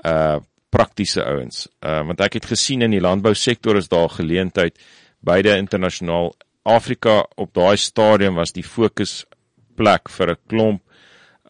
uh 0.03 0.39
praktiese 0.70 1.24
ouens. 1.26 1.68
Uh 1.82 2.04
want 2.08 2.22
ek 2.22 2.40
het 2.40 2.50
gesien 2.54 2.82
in 2.82 2.92
die 2.92 3.04
landbousektor 3.04 3.78
is 3.80 3.90
daar 3.92 4.10
geleentheid 4.10 4.78
beide 5.20 5.58
internasionaal 5.58 6.34
Afrika 6.68 7.24
op 7.36 7.54
daai 7.56 7.78
stadium 7.78 8.36
was 8.36 8.52
die 8.52 8.66
fokus 8.66 9.26
plek 9.76 10.10
vir 10.10 10.32
'n 10.32 10.42
klomp 10.48 10.82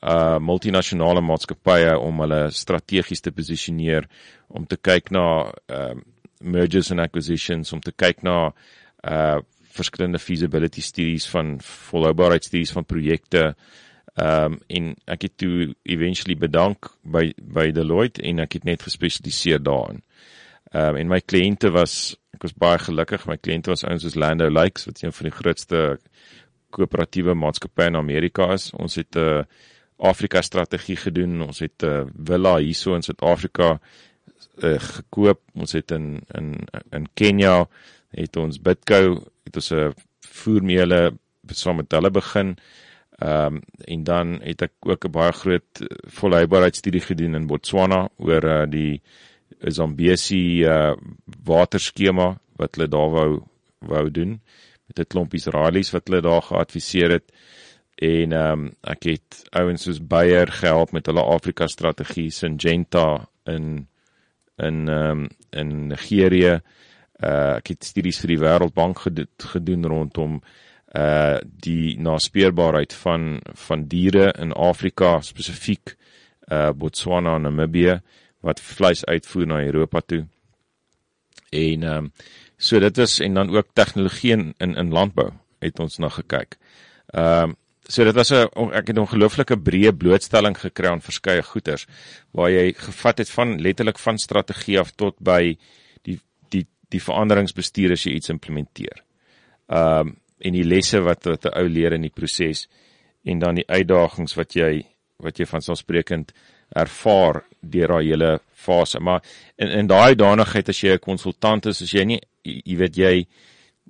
uh 0.02 0.38
multinasjonale 0.40 1.22
maatskappye 1.22 1.98
om 1.98 2.20
hulle 2.22 2.52
strategies 2.52 3.22
te 3.22 3.32
posisioneer 3.32 4.08
om 4.48 4.66
te 4.66 4.78
kyk 4.78 5.12
na 5.12 5.52
uh 5.70 5.96
mergers 6.42 6.92
and 6.92 7.02
acquisitions 7.02 7.74
om 7.74 7.82
te 7.82 7.92
kyk 7.92 8.24
na 8.24 8.54
uh 9.04 9.40
verskillende 9.78 10.20
feasibility 10.20 10.82
studies 10.82 11.28
van 11.30 11.58
volhoubaarheidsstudies 11.62 12.72
van 12.74 12.86
projekte 12.86 13.56
Ehm 14.18 14.54
um, 14.54 14.60
en 14.68 14.86
ek 15.06 15.28
het 15.28 15.34
toe 15.38 15.76
eventually 15.86 16.38
bedank 16.38 16.90
by 17.04 17.30
by 17.38 17.68
Deloitte 17.72 18.24
en 18.26 18.40
ek 18.42 18.58
het 18.58 18.64
net 18.66 18.82
gespesialiseer 18.82 19.62
daarin. 19.62 20.02
Ehm 20.72 20.96
um, 20.96 21.02
en 21.04 21.12
my 21.12 21.20
kliënte 21.22 21.70
was 21.76 22.16
ek 22.34 22.48
was 22.48 22.56
baie 22.58 22.80
gelukkig. 22.82 23.28
My 23.30 23.38
kliënte 23.38 23.70
was 23.70 23.86
ouens 23.86 24.02
soos 24.02 24.18
Lando 24.18 24.50
Lakes 24.50 24.88
wat 24.90 25.04
een 25.04 25.14
van 25.14 25.30
die 25.30 25.36
grootste 25.38 25.82
koöperatiewe 26.74 27.36
maatskappye 27.38 27.92
in 27.92 28.00
Amerika 28.00 28.50
is. 28.54 28.72
Ons 28.74 28.98
het 28.98 29.16
'n 29.16 29.20
uh, 29.20 29.44
Afrika 29.98 30.42
strategie 30.42 30.98
gedoen. 30.98 31.42
Ons 31.42 31.60
het 31.60 31.84
'n 31.84 31.86
uh, 31.86 32.06
villa 32.26 32.58
hierso 32.58 32.96
in 32.96 33.02
Suid-Afrika 33.02 33.80
uh, 34.64 34.80
gekoop. 34.80 35.42
Ons 35.54 35.72
het 35.72 35.92
in 35.92 36.22
in 36.34 36.56
in 36.92 37.08
Kenia 37.14 37.68
het 38.10 38.36
ons 38.36 38.62
Bitco 38.62 39.24
het 39.44 39.56
ons 39.56 39.72
'n 39.72 39.94
voermeele 40.20 41.14
saam 41.54 41.76
met 41.76 41.92
hulle 41.92 42.12
begin. 42.12 42.58
Ehm 43.18 43.56
um, 43.56 43.62
en 43.78 44.04
dan 44.04 44.40
het 44.42 44.62
ek 44.62 44.74
ook 44.80 45.06
'n 45.06 45.12
baie 45.12 45.32
groot 45.32 45.82
volhoubaarheidstudie 46.20 47.02
gedoen 47.02 47.36
in 47.36 47.48
Botswana 47.48 48.10
oor 48.18 48.44
uh, 48.46 48.66
die 48.70 49.02
Zambesi 49.60 50.64
uh, 50.66 50.94
waterskema 51.44 52.38
wat 52.56 52.76
hulle 52.76 52.88
daar 52.88 53.10
wou 53.10 53.42
wou 53.80 54.12
doen 54.12 54.42
met 54.88 55.00
'n 55.00 55.08
klomp 55.08 55.34
Israelies 55.34 55.92
wat 55.92 56.08
hulle 56.08 56.22
daar 56.22 56.42
geadviseer 56.42 57.10
het 57.10 57.34
en 57.98 58.32
ehm 58.32 58.52
um, 58.52 58.72
ek 58.82 59.04
het 59.04 59.44
ouens 59.50 59.84
soos 59.84 60.00
Beyer 60.00 60.52
gehelp 60.52 60.92
met 60.92 61.06
hulle 61.06 61.24
Afrika 61.24 61.68
strategie 61.68 62.30
Syngenta 62.30 63.28
in 63.46 63.88
in 64.58 64.88
ehm 64.90 65.26
um, 65.26 65.28
in 65.50 65.88
Nigerië. 65.88 66.62
Uh 67.20 67.58
ek 67.58 67.68
het 67.74 67.84
studies 67.84 68.20
vir 68.22 68.28
die 68.28 68.40
Wêreldbank 68.40 69.00
gedoen 69.38 69.86
rondom 69.86 70.42
uh 70.96 71.38
die 71.44 72.00
naspeurbaarheid 72.00 72.94
van 72.94 73.39
van 73.67 73.88
diere 73.88 74.32
in 74.39 74.53
Afrika 74.53 75.22
spesifiek 75.22 75.96
uh 76.51 76.70
Botswana 76.72 77.36
en 77.36 77.41
Namibië 77.41 78.00
wat 78.39 78.62
vleis 78.62 79.06
uitvoer 79.06 79.48
na 79.48 79.63
Europa 79.63 80.01
toe. 80.01 80.25
En 81.50 81.84
ehm 81.84 81.98
um, 81.98 82.12
so 82.58 82.79
dit 82.79 82.98
is 82.98 83.20
en 83.20 83.34
dan 83.34 83.50
ook 83.56 83.67
tegnologie 83.74 84.32
in 84.32 84.53
in, 84.58 84.91
landbou 84.91 85.32
het 85.60 85.79
ons 85.79 85.98
na 85.98 86.10
gekyk. 86.10 86.58
Ehm 87.08 87.50
um, 87.50 87.56
So 87.89 88.03
dit 88.03 88.15
was 88.15 88.32
'n 88.32 88.72
ek 88.74 88.88
het 88.88 88.96
'n 88.96 89.00
ongelooflike 89.00 89.58
breë 89.58 89.91
blootstelling 89.98 90.58
gekry 90.60 90.88
aan 90.88 91.01
verskeie 91.01 91.44
goeters 91.44 91.86
waar 92.32 92.51
jy 92.51 92.74
gevat 92.74 93.17
het 93.17 93.29
van 93.29 93.62
letterlik 93.62 94.00
van 94.00 94.17
strategie 94.17 94.79
af 94.79 94.91
tot 94.91 95.15
by 95.20 95.58
die 96.01 96.20
die 96.50 96.67
die 96.89 97.01
veranderingsbestuur 97.01 97.91
as 97.91 98.03
jy 98.03 98.12
iets 98.12 98.29
implementeer. 98.29 99.03
Um 99.67 100.17
en 100.39 100.53
die 100.53 100.65
lesse 100.67 101.01
wat 101.01 101.25
wat 101.25 101.46
'n 101.46 101.58
ou 101.58 101.67
leer 101.67 101.94
in 101.94 102.01
die 102.01 102.13
proses 102.13 102.67
en 103.25 103.39
dan 103.39 103.56
die 103.56 103.67
uitdagings 103.67 104.36
wat 104.36 104.56
jy 104.56 104.86
wat 105.17 105.39
jy 105.39 105.46
van 105.46 105.62
selfsprekend 105.62 106.34
ervaar 106.75 107.44
deur 107.62 107.88
daai 107.88 108.06
hele 108.06 108.39
fase. 108.53 109.00
Maar 109.00 109.22
in 109.58 109.67
in 109.67 109.88
daai 109.88 110.15
danigheid 110.15 110.70
as 110.70 110.84
jy 110.84 110.94
'n 110.94 111.00
konsultant 111.00 111.65
is, 111.65 111.82
as 111.82 111.94
jy 111.94 112.06
nie 112.06 112.22
jy 112.44 112.75
weet 112.77 112.98
jy 112.98 113.27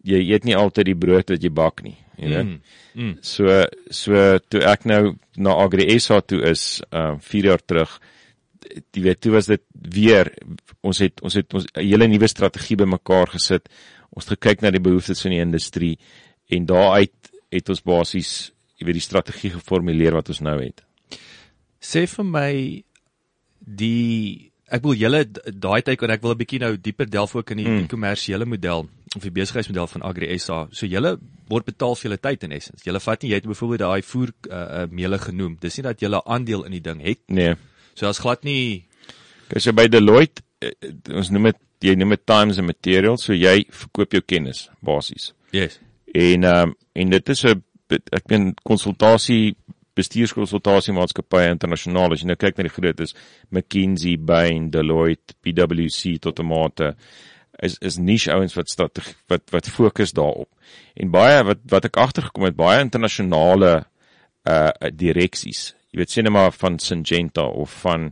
jy 0.03 0.19
eet 0.31 0.45
nie 0.45 0.55
altyd 0.55 0.85
die 0.85 0.95
brood 0.95 1.29
wat 1.29 1.43
jy 1.43 1.49
bak 1.49 1.83
nie 1.83 1.97
jy 2.17 2.29
weet. 2.29 2.45
Mm, 2.45 2.61
mm. 2.93 3.17
So 3.21 3.65
so 3.89 4.39
toe 4.49 4.61
ek 4.61 4.85
nou 4.85 5.17
na 5.37 5.57
Agri 5.63 5.99
SA 5.99 6.21
toe 6.21 6.41
is, 6.49 6.81
uh 6.91 7.17
4 7.21 7.45
jaar 7.51 7.61
terug, 7.65 7.99
jy 8.93 9.03
weet, 9.03 9.21
toe 9.21 9.31
was 9.31 9.47
dit 9.47 9.61
weer 9.71 10.31
ons 10.81 10.99
het 10.99 11.21
ons 11.21 11.33
het 11.33 11.53
ons 11.53 11.65
'n 11.65 11.81
hele 11.81 12.07
nuwe 12.07 12.27
strategie 12.27 12.77
bymekaar 12.77 13.27
gesit. 13.37 13.69
Ons 14.09 14.29
het 14.29 14.39
gekyk 14.39 14.61
na 14.61 14.71
die 14.71 14.81
behoeftes 14.81 15.21
van 15.21 15.31
die 15.31 15.43
industrie 15.43 15.97
en 16.49 16.65
daaruit 16.65 17.31
het 17.51 17.69
ons 17.69 17.83
basies 17.83 18.51
jy 18.77 18.85
weet 18.85 18.99
die 18.99 19.05
strategie 19.05 19.53
geformuleer 19.55 20.17
wat 20.17 20.29
ons 20.29 20.43
nou 20.45 20.57
het. 20.59 20.83
Sê 21.81 22.05
vir 22.09 22.27
my 22.27 22.51
die 23.57 24.51
ek 24.67 24.83
wil 24.83 24.97
julle 24.99 25.23
daai 25.25 25.81
tyd 25.85 26.03
en 26.03 26.13
ek 26.13 26.23
wil 26.23 26.35
'n 26.35 26.41
bietjie 26.41 26.59
nou 26.59 26.75
dieper 26.77 27.09
delf 27.09 27.35
ook 27.35 27.51
in 27.51 27.57
die 27.57 27.67
mm. 27.67 27.87
kommersiële 27.87 28.45
model 28.45 28.89
of 29.15 29.21
die 29.23 29.31
besigheidsmodel 29.31 29.87
van 29.87 30.03
Agri 30.03 30.37
SA. 30.37 30.67
So 30.71 30.85
julle 30.85 31.17
word 31.49 31.65
betaal 31.65 31.95
vir 31.95 32.09
julle 32.09 32.19
tyd 32.19 32.43
in 32.43 32.51
essence. 32.51 32.83
Julle 32.83 32.99
vat 32.99 33.23
nie 33.23 33.31
jy 33.31 33.39
het 33.39 33.47
byvoorbeeld 33.47 33.79
daai 33.79 34.01
voer 34.03 34.33
uh, 34.49 34.57
uh, 34.57 34.87
meele 34.91 35.17
genoem. 35.17 35.57
Dis 35.59 35.77
nie 35.77 35.83
dat 35.83 35.99
julle 35.99 36.21
aandeel 36.25 36.65
in 36.65 36.71
die 36.71 36.83
ding 36.83 37.01
het. 37.01 37.19
Nee. 37.27 37.55
So 37.95 38.07
as 38.07 38.19
glad 38.19 38.43
nie 38.43 38.85
Kyk 39.47 39.63
so 39.63 39.71
by 39.71 39.87
Deloitte 39.87 40.43
uh, 40.61 40.71
ons 41.15 41.31
noem 41.31 41.51
dit 41.51 41.63
jy 41.87 41.95
noem 41.95 42.15
dit 42.15 42.25
times 42.25 42.57
and 42.57 42.67
materials, 42.67 43.23
so 43.23 43.33
jy 43.33 43.63
verkoop 43.69 44.13
jou 44.17 44.21
kennis 44.25 44.67
basies. 44.81 45.31
Yes. 45.53 45.79
En 46.17 46.43
ehm 46.43 46.69
um, 46.69 46.75
en 46.97 47.09
dit 47.13 47.29
is 47.29 47.43
'n 47.45 47.63
ek 48.17 48.25
meen 48.31 48.53
konsultasie 48.63 49.55
bestuurskonsultasie 49.97 50.93
maatskappye 50.93 51.50
internasionaal 51.53 52.13
as 52.13 52.24
jy 52.24 52.29
nou 52.31 52.38
kyk 52.39 52.57
na 52.57 52.67
die 52.67 52.74
grootes 52.74 53.15
McKinsey, 53.50 54.17
Bain, 54.17 54.69
Deloitte, 54.74 55.36
PwC 55.41 56.17
tot 56.21 56.39
'n 56.39 56.45
mate 56.45 56.95
is 57.65 57.77
is 57.81 57.97
niche 57.97 58.31
ouens 58.33 58.55
wat 58.57 58.69
strategie 58.69 59.15
wat 59.31 59.43
wat 59.51 59.69
fokus 59.69 60.13
daarop. 60.13 60.50
En 60.95 61.12
baie 61.12 61.43
wat 61.43 61.59
wat 61.69 61.86
ek 61.86 61.97
agtergekom 61.97 62.43
het, 62.50 62.55
baie 62.55 62.81
internasionale 62.81 63.86
uh 64.45 64.71
direksies. 64.93 65.74
Jy 65.91 65.97
weet 66.00 66.12
sien 66.12 66.31
maar 66.31 66.51
van 66.51 66.79
Syngenta 66.79 67.45
of 67.47 67.81
van 67.81 68.12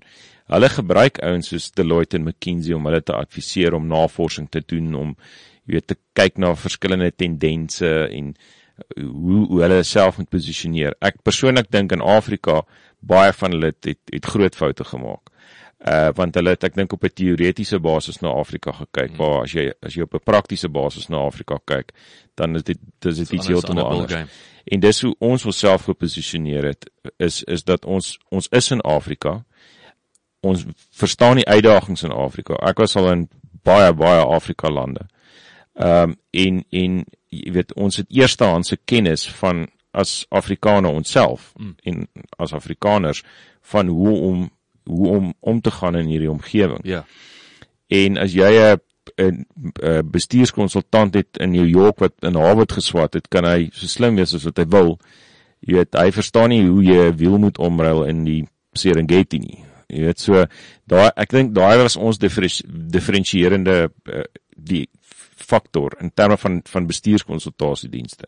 hulle 0.53 0.69
gebruik 0.69 1.19
ouens 1.24 1.47
soos 1.47 1.71
Deloitte 1.71 2.17
en 2.17 2.24
McKinsey 2.24 2.74
om 2.74 2.85
hulle 2.85 3.01
te 3.01 3.13
adviseer 3.13 3.74
om 3.74 3.88
navorsing 3.88 4.50
te 4.50 4.62
doen 4.65 4.93
om 4.95 5.15
jy 5.65 5.77
weet 5.77 5.88
te 5.88 5.98
kyk 6.13 6.38
na 6.38 6.55
verskillende 6.55 7.12
tendense 7.12 7.91
en 8.07 8.34
hoe 8.95 9.45
hoe 9.48 9.62
hulle 9.62 9.84
self 9.84 10.17
moet 10.17 10.29
posisioneer. 10.29 10.95
Ek 11.01 11.22
persoonlik 11.24 11.72
dink 11.72 11.91
in 11.95 12.01
Afrika 12.01 12.63
baie 13.00 13.31
van 13.34 13.55
hulle 13.55 13.72
het 13.72 13.86
het, 13.86 14.01
het 14.12 14.25
groot 14.25 14.55
foute 14.55 14.84
gemaak 14.84 15.31
uh 15.86 16.10
want 16.17 16.36
hulle 16.39 16.55
het 16.55 16.63
ek 16.63 16.75
dink 16.75 16.93
op 16.93 17.03
'n 17.03 17.13
teoretiese 17.13 17.79
basis 17.79 18.22
na 18.22 18.29
Afrika 18.29 18.72
gekyk 18.72 19.10
hmm. 19.10 19.17
waar 19.17 19.41
as 19.43 19.51
jy 19.53 19.72
as 19.81 19.93
jy 19.93 20.01
op 20.01 20.13
'n 20.15 20.24
praktiese 20.24 20.69
basis 20.69 21.07
na 21.10 21.17
Afrika 21.17 21.60
kyk 21.65 21.91
dan 22.36 22.55
is 22.55 22.63
dit 22.63 22.79
dis 23.00 23.17
dit 23.17 23.31
iets 23.31 23.48
heeltemal 23.48 23.89
anders. 23.89 24.13
Game. 24.13 24.27
En 24.65 24.79
dis 24.79 25.01
hoe 25.01 25.15
ons 25.19 25.45
onsself 25.45 25.84
geposisioneer 25.84 26.63
het 26.63 26.89
is 27.17 27.43
is 27.43 27.63
dat 27.63 27.86
ons 27.86 28.17
ons 28.29 28.48
is 28.48 28.72
in 28.72 28.81
Afrika. 28.81 29.45
Ons 30.39 30.65
verstaan 30.91 31.36
die 31.36 31.48
uitdagings 31.48 32.03
in 32.03 32.12
Afrika. 32.12 32.53
Ek 32.53 32.77
was 32.77 32.95
al 32.95 33.12
in 33.12 33.29
baie 33.63 33.93
baie 33.93 34.25
Afrika 34.25 34.69
lande. 34.69 35.05
Ehm 35.75 36.10
um, 36.10 36.17
en 36.32 36.63
en 36.70 37.05
jy 37.29 37.51
weet 37.51 37.74
ons 37.74 37.98
het 38.00 38.08
eerstehandse 38.10 38.77
kennis 38.88 39.27
van 39.39 39.65
as 39.91 40.25
Afrikaners 40.29 40.94
onsself 40.94 41.53
mm. 41.58 41.75
en 41.84 42.08
as 42.38 42.53
Afrikaners 42.53 43.24
van 43.62 43.88
hoe 43.88 44.20
om 44.20 44.50
hoe 44.84 45.08
om 45.17 45.34
om 45.39 45.62
te 45.62 45.72
gaan 45.72 45.96
in 45.96 46.08
hierdie 46.08 46.32
omgewing. 46.32 46.79
Ja. 46.84 47.05
En 47.88 48.17
as 48.17 48.34
jy 48.34 48.51
'n 48.55 48.79
'n 49.22 50.10
bestuurskonsultant 50.12 51.13
het 51.13 51.38
in 51.38 51.51
New 51.51 51.67
York 51.67 52.00
wat 52.00 52.13
in 52.20 52.36
Harvard 52.36 52.72
geswat 52.72 53.13
het, 53.13 53.27
kan 53.27 53.46
hy 53.46 53.70
so 53.72 53.88
slim 53.88 54.15
wees 54.15 54.34
as 54.34 54.44
wat 54.44 54.58
hy 54.58 54.65
wil. 54.70 55.00
Jy 55.60 55.74
weet, 55.74 55.96
hy 55.96 56.12
verstaan 56.12 56.50
nie 56.50 56.67
hoe 56.67 56.84
jy 56.84 57.10
'n 57.10 57.17
wiel 57.17 57.38
moet 57.38 57.58
omruil 57.58 58.03
in 58.05 58.24
die 58.24 58.48
Serengeti 58.74 59.39
nie. 59.39 59.63
Jy 59.88 60.05
weet 60.05 60.20
so 60.20 60.46
daai 60.86 61.12
ek 61.15 61.29
dink 61.29 61.53
daai 61.55 61.77
was 61.77 61.96
ons 61.96 62.17
diferensierende 62.17 63.89
uh, 64.10 64.24
die 64.55 64.89
faktor 65.35 65.95
in 65.99 66.11
terme 66.13 66.37
van 66.37 66.61
van 66.63 66.87
bestuurskonsultasiedienste. 66.87 68.27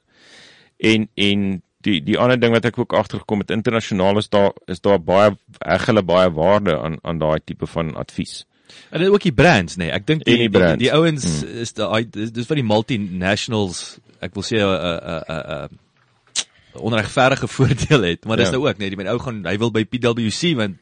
En 0.77 1.09
en 1.13 1.61
die 1.85 2.01
die 2.03 2.17
ander 2.17 2.39
ding 2.39 2.53
wat 2.55 2.65
ek 2.65 2.77
ook 2.81 2.93
agtergekom 2.93 3.43
het 3.45 3.53
internasionaal 3.53 4.17
is 4.21 4.29
daar 4.29 4.51
is 4.65 4.81
daar 4.81 4.99
baie 4.99 5.35
reg 5.59 5.87
hulle 5.89 6.03
baie 6.03 6.31
waarde 6.31 6.77
aan 6.79 6.99
aan 7.01 7.19
daai 7.21 7.39
tipe 7.43 7.67
van 7.67 7.95
advies. 7.95 8.45
En 8.91 8.99
dit 8.99 9.09
ook 9.09 9.23
die 9.23 9.33
brands 9.33 9.77
nê. 9.77 9.87
Nee. 9.87 9.95
Ek 9.95 10.07
dink 10.07 10.25
die 10.25 10.37
die, 10.37 10.49
die, 10.51 10.75
die 10.83 10.93
ouens 10.93 11.25
hmm. 11.25 11.59
is 11.63 11.73
daai 11.77 12.09
dis, 12.09 12.33
dis 12.35 12.47
vir 12.49 12.61
die 12.61 12.67
multinationals 12.67 13.99
ek 14.19 14.35
wil 14.35 14.45
sê 14.45 14.61
'n 14.61 14.67
'n 14.67 15.21
'n 15.37 15.69
'n 16.77 16.85
onregverdige 16.87 17.47
voordeel 17.57 18.03
het, 18.03 18.25
maar 18.25 18.37
dis 18.37 18.51
ja. 18.51 18.57
nou 18.57 18.67
ook 18.67 18.77
nê, 18.77 18.85
nee, 18.85 18.93
die 18.93 18.97
men 18.97 19.09
ou 19.13 19.19
gaan 19.19 19.45
hy 19.45 19.57
wil 19.57 19.71
by 19.71 19.85
PwC 19.85 20.53
want 20.57 20.77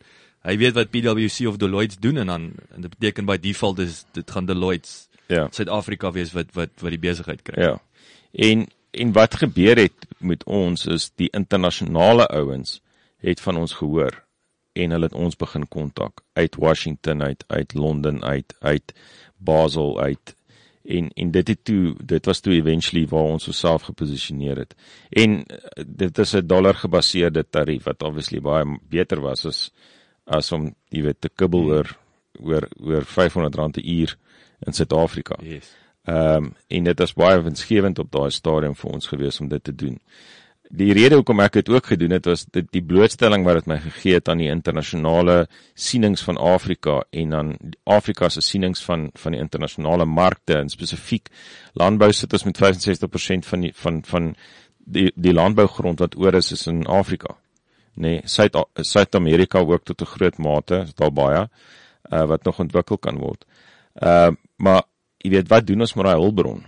hy 0.46 0.58
weet 0.62 0.76
wat 0.78 0.92
PwC 0.94 1.48
of 1.50 1.58
Deloitte 1.58 2.00
doen 2.00 2.18
en 2.22 2.28
dan 2.28 2.52
en 2.76 2.82
dit 2.82 2.92
beteken 2.92 3.26
by 3.26 3.38
default 3.42 3.80
is 3.80 4.04
dit 4.14 4.32
gaan 4.32 4.46
Deloitte 4.46 4.92
ja. 5.28 5.48
Suid-Afrika 5.52 6.12
wees 6.12 6.34
wat 6.34 6.54
wat 6.54 6.70
wat 6.82 6.94
die 6.94 7.02
besigheid 7.02 7.42
kry. 7.42 7.62
Ja. 7.62 7.82
En 8.32 8.68
en 8.96 9.12
wat 9.12 9.36
gebeur 9.36 9.78
het 9.78 10.08
met 10.18 10.44
ons 10.44 10.86
is 10.86 11.12
die 11.20 11.30
internasionale 11.36 12.28
ouens 12.28 12.80
het 13.18 13.42
van 13.42 13.58
ons 13.58 13.74
gehoor 13.74 14.24
en 14.76 14.92
hulle 14.92 15.10
het 15.10 15.18
ons 15.18 15.38
begin 15.40 15.68
kontak 15.68 16.24
uit 16.34 16.56
Washington 16.60 17.24
uit 17.24 17.44
uit 17.48 17.74
Londen 17.74 18.24
uit 18.24 18.56
uit 18.60 18.94
Basel 19.38 20.00
uit 20.00 20.36
en 20.86 21.10
en 21.14 21.32
dit 21.32 21.48
het 21.48 21.64
toe 21.64 21.96
dit 22.00 22.26
was 22.26 22.40
toe 22.40 22.54
eventually 22.54 23.08
waar 23.08 23.32
ons 23.36 23.48
osself 23.48 23.88
geposisioneer 23.90 24.64
het 24.64 24.76
en 25.10 25.44
eh, 25.46 25.84
dit 25.86 26.18
is 26.18 26.36
'n 26.36 26.48
dollar 26.48 26.76
gebaseerde 26.76 27.46
tarief 27.50 27.84
wat 27.84 28.04
obviously 28.04 28.42
baie 28.42 28.80
beter 28.90 29.22
was 29.22 29.46
as 29.46 29.72
as 30.24 30.52
om 30.52 30.76
jy 30.90 31.02
weet 31.02 31.22
te 31.22 31.30
kibbel 31.30 31.64
oor 31.72 31.98
oor 32.40 32.68
oor 32.80 33.06
500 33.06 33.56
rand 33.56 33.78
'n 33.78 33.90
uur 33.90 34.18
in 34.66 34.74
Suid-Afrika. 34.74 35.38
Yes. 35.42 35.74
Ehm 36.06 36.36
um, 36.36 36.54
en 36.68 36.84
dit 36.84 37.00
was 37.00 37.14
baie 37.14 37.42
winsgewend 37.42 38.00
op 38.00 38.12
daai 38.12 38.32
stadium 38.32 38.76
vir 38.76 38.92
ons 38.92 39.08
gewees 39.08 39.40
om 39.40 39.48
dit 39.48 39.64
te 39.64 39.76
doen. 39.76 40.00
die 40.74 40.94
rede 40.98 41.18
hoekom 41.20 41.42
ek 41.44 41.60
dit 41.60 41.70
ook 41.70 41.92
gedoen 41.94 42.16
het 42.16 42.26
was 42.30 42.46
dit 42.54 42.68
die 42.74 42.84
blootstelling 42.84 43.46
wat 43.46 43.60
dit 43.62 43.70
my 43.70 43.78
gegee 43.84 44.18
het 44.18 44.30
aan 44.32 44.42
die 44.42 44.50
internasionale 44.50 45.46
sienings 45.74 46.24
van 46.26 46.40
Afrika 46.42 47.02
en 47.12 47.36
dan 47.36 47.54
Afrika 47.84 48.30
se 48.30 48.42
sienings 48.42 48.84
van 48.84 49.10
van 49.14 49.36
die 49.36 49.42
internasionale 49.42 50.06
markte 50.06 50.58
en 50.58 50.70
spesifiek 50.70 51.30
landbou 51.74 52.12
sit 52.14 52.34
ons 52.34 52.48
met 52.50 52.62
65% 52.62 53.50
van 53.52 53.68
die 53.68 53.74
van 53.76 54.02
van 54.10 54.36
die 54.86 55.12
die 55.16 55.34
landbougrond 55.34 56.00
wat 56.00 56.18
oor 56.18 56.34
is 56.34 56.52
is 56.52 56.68
in 56.68 56.86
Afrika. 56.86 57.38
Nee, 57.96 58.22
Suid 58.26 58.58
Suid-Amerika 58.76 59.60
ook 59.60 59.84
tot 59.84 60.02
'n 60.02 60.06
groot 60.06 60.38
mate, 60.38 60.76
is 60.76 60.94
daar 60.94 61.12
baie 61.14 61.48
uh, 62.12 62.26
wat 62.26 62.44
nog 62.44 62.60
ontwikkel 62.60 62.98
kan 62.98 63.18
word. 63.18 63.46
Uh 64.02 64.32
maar 64.56 64.86
jy 65.20 65.34
weet 65.34 65.50
wat 65.52 65.66
doen 65.68 65.84
ons 65.84 65.94
met 65.98 66.06
daai 66.08 66.22
hulpbron? 66.22 66.62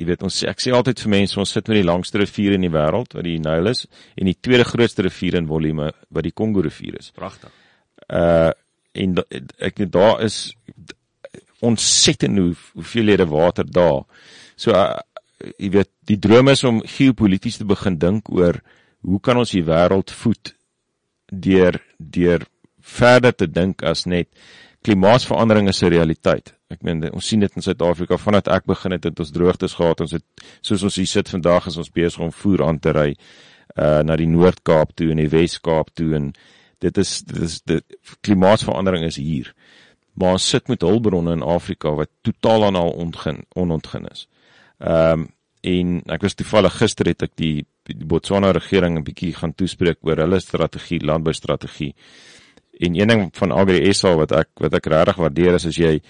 Jy 0.00 0.06
weet 0.08 0.22
ons 0.24 0.38
ek 0.48 0.62
sê 0.64 0.72
altyd 0.72 1.02
vir 1.04 1.12
mense 1.12 1.36
ons 1.40 1.50
sit 1.52 1.66
met 1.68 1.76
die 1.82 1.88
langste 1.88 2.22
rivier 2.22 2.54
in 2.56 2.64
die 2.64 2.72
wêreld 2.72 3.12
wat 3.12 3.26
die 3.26 3.36
Nyl 3.42 3.68
is 3.68 3.84
en 4.16 4.30
die 4.30 4.38
tweede 4.40 4.64
grootste 4.64 5.04
rivier 5.04 5.36
in 5.36 5.48
volume 5.50 5.90
wat 6.08 6.24
die 6.24 6.32
Kongo 6.32 6.64
rivier 6.64 6.96
is. 7.00 7.12
Pragtig. 7.16 7.52
Uh 8.08 8.52
en 8.96 9.18
da, 9.18 9.26
ek 9.60 9.82
daar 9.92 10.22
is 10.24 10.56
ontsettend 11.60 12.38
hoe 12.38 12.54
hoeveelhede 12.78 13.26
water 13.28 13.66
daar. 13.68 14.06
So 14.56 14.72
uh, 14.72 14.96
jy 15.60 15.70
weet 15.74 15.90
die 16.08 16.18
droom 16.22 16.48
is 16.48 16.64
om 16.64 16.80
geopolities 16.80 17.60
te 17.60 17.68
begin 17.68 17.98
dink 18.00 18.30
oor 18.32 18.62
hoe 19.04 19.20
kan 19.20 19.36
ons 19.36 19.52
die 19.52 19.64
wêreld 19.66 20.12
voed 20.16 20.54
deur 21.28 21.76
deur 21.98 22.46
verder 22.80 23.34
te 23.34 23.48
dink 23.50 23.82
as 23.84 24.06
net 24.06 24.30
klimaatsverandering 24.86 25.68
is 25.68 25.82
'n 25.82 25.90
realiteit. 25.90 26.54
Ek 26.70 26.82
meen 26.82 27.12
ons 27.12 27.26
sien 27.26 27.40
dit 27.40 27.56
in 27.56 27.62
Suid-Afrika 27.62 28.16
vandat 28.16 28.48
ek 28.48 28.64
begin 28.64 28.92
het 28.92 29.04
het 29.04 29.18
ons 29.18 29.30
droogtes 29.30 29.74
gehad. 29.74 30.00
Ons 30.00 30.12
het 30.12 30.24
soos 30.60 30.82
ons 30.82 30.96
hier 30.96 31.06
sit 31.06 31.28
vandag 31.28 31.66
is 31.66 31.76
ons 31.76 31.90
besig 31.90 32.20
om 32.20 32.32
voer 32.32 32.64
aan 32.66 32.78
te 32.78 32.92
ry 32.92 33.16
uh 33.76 34.02
na 34.02 34.16
die 34.16 34.26
Noord-Kaap 34.26 34.94
toe 34.94 35.10
en 35.10 35.16
die 35.16 35.28
Wes-Kaap 35.28 35.90
toe 35.94 36.14
en 36.14 36.32
dit 36.78 36.98
is 36.98 37.22
dit 37.22 37.42
is 37.42 37.60
dit 37.62 37.84
klimaatsverandering 38.20 39.04
is 39.04 39.16
hier. 39.16 39.54
Maar 40.14 40.32
ons 40.32 40.48
sit 40.48 40.68
met 40.68 40.80
hulpbronne 40.80 41.32
in 41.32 41.42
Afrika 41.42 41.94
wat 41.94 42.10
totaal 42.22 42.64
aan 42.64 42.76
al 42.76 42.90
ontgin 42.90 43.44
onontgin 43.54 44.06
is. 44.10 44.28
Ehm 44.78 45.20
um, 45.20 45.28
en 45.66 46.02
ek 46.14 46.22
was 46.22 46.34
toevallig 46.34 46.76
gister 46.78 47.08
het 47.10 47.22
ek 47.22 47.32
die, 47.34 47.66
die 47.82 48.06
Botswana 48.06 48.52
regering 48.52 48.98
'n 48.98 49.02
bietjie 49.02 49.34
gaan 49.34 49.54
toespreek 49.54 49.98
oor 50.02 50.16
hulle 50.16 50.40
strategie, 50.40 51.00
landboustrategie. 51.02 51.94
En 52.78 52.94
een 52.94 53.08
ding 53.08 53.28
van 53.32 53.52
Agri 53.52 53.92
SA 53.94 54.14
wat 54.16 54.32
ek 54.32 54.48
wat 54.60 54.74
ek 54.74 54.86
regtig 54.92 55.16
waardeer 55.16 55.54
is 55.54 55.66
as 55.66 55.76
jy 55.80 56.00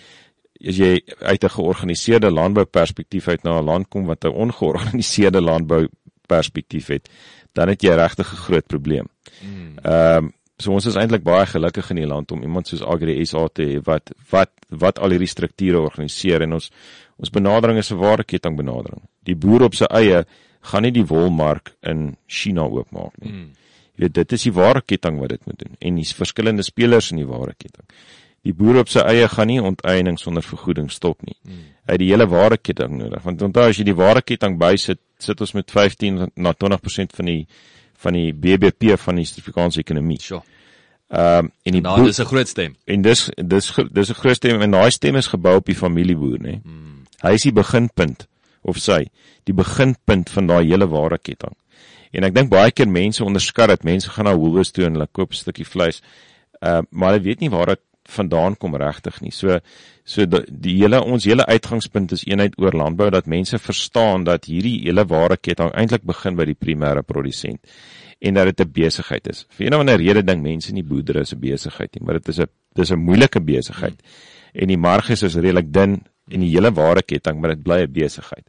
as 0.56 0.78
jy 0.80 1.00
uit 1.04 1.44
'n 1.44 1.54
georganiseerde 1.58 2.30
landbouperspektief 2.30 3.28
uit 3.28 3.42
na 3.42 3.58
'n 3.60 3.64
land 3.64 3.88
kom 3.88 4.06
wat 4.06 4.24
'n 4.24 4.34
ongeorganiseerde 4.34 5.40
landbouperspektief 5.40 6.86
het, 6.86 7.08
dan 7.52 7.68
het 7.68 7.82
jy 7.82 7.94
regtig 7.94 8.32
'n 8.32 8.44
groot 8.46 8.66
probleem. 8.66 9.08
Hmm. 9.40 9.78
Ehm 9.82 10.24
um, 10.24 10.32
so 10.58 10.72
ons 10.72 10.86
is 10.86 10.96
eintlik 10.96 11.22
baie 11.22 11.46
gelukkig 11.46 11.90
in 11.90 11.96
die 11.96 12.06
land 12.06 12.32
om 12.32 12.42
iemand 12.42 12.68
soos 12.68 12.82
Agri 12.82 13.26
SA 13.26 13.48
te 13.52 13.62
hê 13.62 13.80
wat 13.84 14.10
wat 14.30 14.50
wat 14.68 14.98
al 14.98 15.10
hierdie 15.10 15.28
strukture 15.28 15.80
organiseer 15.80 16.42
en 16.42 16.52
ons 16.52 16.70
ons 17.16 17.30
benadering 17.30 17.78
is 17.78 17.92
'n 17.92 17.98
ware 17.98 18.24
ketting 18.24 18.56
benadering. 18.56 19.02
Die 19.24 19.36
boer 19.36 19.62
op 19.62 19.74
sy 19.74 19.84
eie 19.84 20.24
gaan 20.60 20.82
nie 20.82 20.92
die 20.92 21.06
wolmark 21.06 21.74
in 21.82 22.16
China 22.26 22.62
oopmaak 22.62 23.12
nie. 23.20 23.30
Hmm. 23.30 23.52
Jy 23.96 24.04
weet 24.04 24.14
dit 24.14 24.32
is 24.36 24.42
die 24.48 24.52
ware 24.52 24.82
ketting 24.84 25.18
wat 25.20 25.32
dit 25.32 25.46
moet 25.48 25.58
doen 25.58 25.76
en 25.80 25.96
dis 25.96 26.14
verskillende 26.14 26.62
spelers 26.62 27.10
in 27.14 27.22
die 27.22 27.28
ware 27.28 27.54
ketting. 27.56 27.86
Die 28.46 28.52
boer 28.54 28.82
op 28.82 28.90
sy 28.92 29.02
eie 29.08 29.26
gaan 29.28 29.48
nie 29.50 29.58
onteiening 29.58 30.18
sonder 30.20 30.44
vergoeding 30.44 30.90
stop 30.92 31.22
nie. 31.26 31.34
Hmm. 31.42 31.62
Hy 31.88 31.96
het 31.96 32.02
die 32.02 32.10
hele 32.12 32.28
ware 32.30 32.58
ketting 32.58 32.98
nodig. 33.00 33.24
Want 33.24 33.42
onthou 33.42 33.64
as 33.70 33.80
jy 33.80 33.86
die 33.88 33.96
ware 33.96 34.22
ketting 34.22 34.58
bysit, 34.60 35.00
sit 35.18 35.40
ons 35.40 35.54
met 35.56 35.72
15 35.72 36.20
na 36.36 36.52
20% 36.52 37.16
van 37.16 37.32
die 37.32 37.40
van 37.96 38.12
die 38.12 38.28
BBP 38.36 38.98
van 39.00 39.16
die 39.16 39.24
Suid-Afrikaanse 39.24 39.80
ekonomie. 39.80 40.20
Sure. 40.20 40.44
Ehm 41.08 41.46
um, 41.46 41.50
en 41.64 41.76
die 41.78 41.80
nou, 41.80 42.04
dis 42.04 42.20
'n 42.20 42.28
groot 42.28 42.48
stem. 42.48 42.76
En 42.84 43.02
dis 43.02 43.30
dis 43.36 43.72
dis 43.92 44.10
'n 44.10 44.20
groot 44.20 44.36
stem 44.36 44.62
en 44.62 44.70
daai 44.70 44.90
stem 44.90 45.16
is 45.16 45.26
gebou 45.26 45.56
op 45.56 45.66
die 45.66 45.74
familieboer, 45.74 46.38
nê. 46.38 46.60
Hmm. 46.62 47.06
Hy 47.22 47.32
is 47.32 47.42
die 47.42 47.52
beginpunt 47.52 48.26
of 48.62 48.78
sy, 48.78 49.06
die 49.44 49.54
beginpunt 49.54 50.30
van 50.30 50.46
daai 50.46 50.66
hele 50.66 50.88
ware 50.88 51.18
ketting. 51.18 51.54
En 52.12 52.24
ek 52.24 52.34
dink 52.34 52.50
baie 52.50 52.70
keer 52.70 52.88
mense 52.88 53.24
onderskat 53.24 53.68
dat 53.68 53.84
mense 53.84 54.10
gaan 54.10 54.24
na 54.24 54.36
Woolworths 54.36 54.72
toe 54.72 54.84
en 54.84 54.92
hulle 54.92 55.08
koop 55.12 55.32
'n 55.32 55.42
stukkie 55.42 55.66
vleis. 55.66 56.02
Uh, 56.62 56.82
maar 56.90 57.12
hulle 57.12 57.24
weet 57.24 57.40
nie 57.40 57.50
waar 57.50 57.66
dit 57.66 57.80
vandaan 58.08 58.56
kom 58.56 58.76
regtig 58.76 59.20
nie. 59.20 59.32
So 59.34 59.58
so 60.06 60.26
die, 60.26 60.76
hele 60.78 61.00
ons 61.02 61.24
hele 61.26 61.46
uitgangspunt 61.46 62.12
is 62.12 62.24
eenheid 62.26 62.54
oor 62.62 62.76
landbou 62.78 63.10
dat 63.10 63.26
mense 63.26 63.58
verstaan 63.58 64.24
dat 64.24 64.46
hierdie 64.46 64.78
hele 64.84 65.04
ware 65.10 65.36
ketting 65.36 65.72
eintlik 65.74 66.04
begin 66.06 66.36
by 66.38 66.46
die 66.46 66.54
primêre 66.54 67.02
produsent 67.02 67.58
en 68.22 68.34
dat 68.34 68.46
dit 68.46 68.60
'n 68.60 68.72
besigheid 68.72 69.26
is. 69.28 69.46
Vir 69.50 69.66
een 69.66 69.74
of 69.74 69.80
ander 69.80 69.98
rede 69.98 70.22
dink 70.22 70.42
mense 70.42 70.72
nie 70.72 70.84
boerdery 70.84 71.20
is 71.20 71.34
'n 71.34 71.40
besigheid 71.40 71.94
nie, 71.94 72.06
maar 72.06 72.14
dit 72.14 72.28
is 72.28 72.38
'n 72.38 72.46
dis 72.74 72.90
'n 72.90 72.98
moeilike 72.98 73.40
besigheid. 73.40 74.02
En 74.54 74.68
die 74.68 74.78
marges 74.78 75.22
is 75.22 75.34
redelik 75.34 75.72
dun 75.72 76.02
en 76.30 76.40
die 76.40 76.50
hele 76.50 76.72
ware 76.72 77.02
ketting, 77.02 77.40
maar 77.40 77.54
dit 77.54 77.62
bly 77.62 77.82
'n 77.82 77.92
besigheid. 77.92 78.46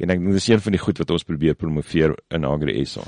En 0.00 0.12
ek 0.12 0.20
dink 0.22 0.32
dis 0.38 0.48
een 0.48 0.62
van 0.64 0.76
die 0.76 0.80
goed 0.80 1.02
wat 1.02 1.10
ons 1.10 1.26
probeer 1.28 1.58
promoveer 1.58 2.16
in 2.34 2.46
Agri 2.48 2.84
SA. 2.88 3.04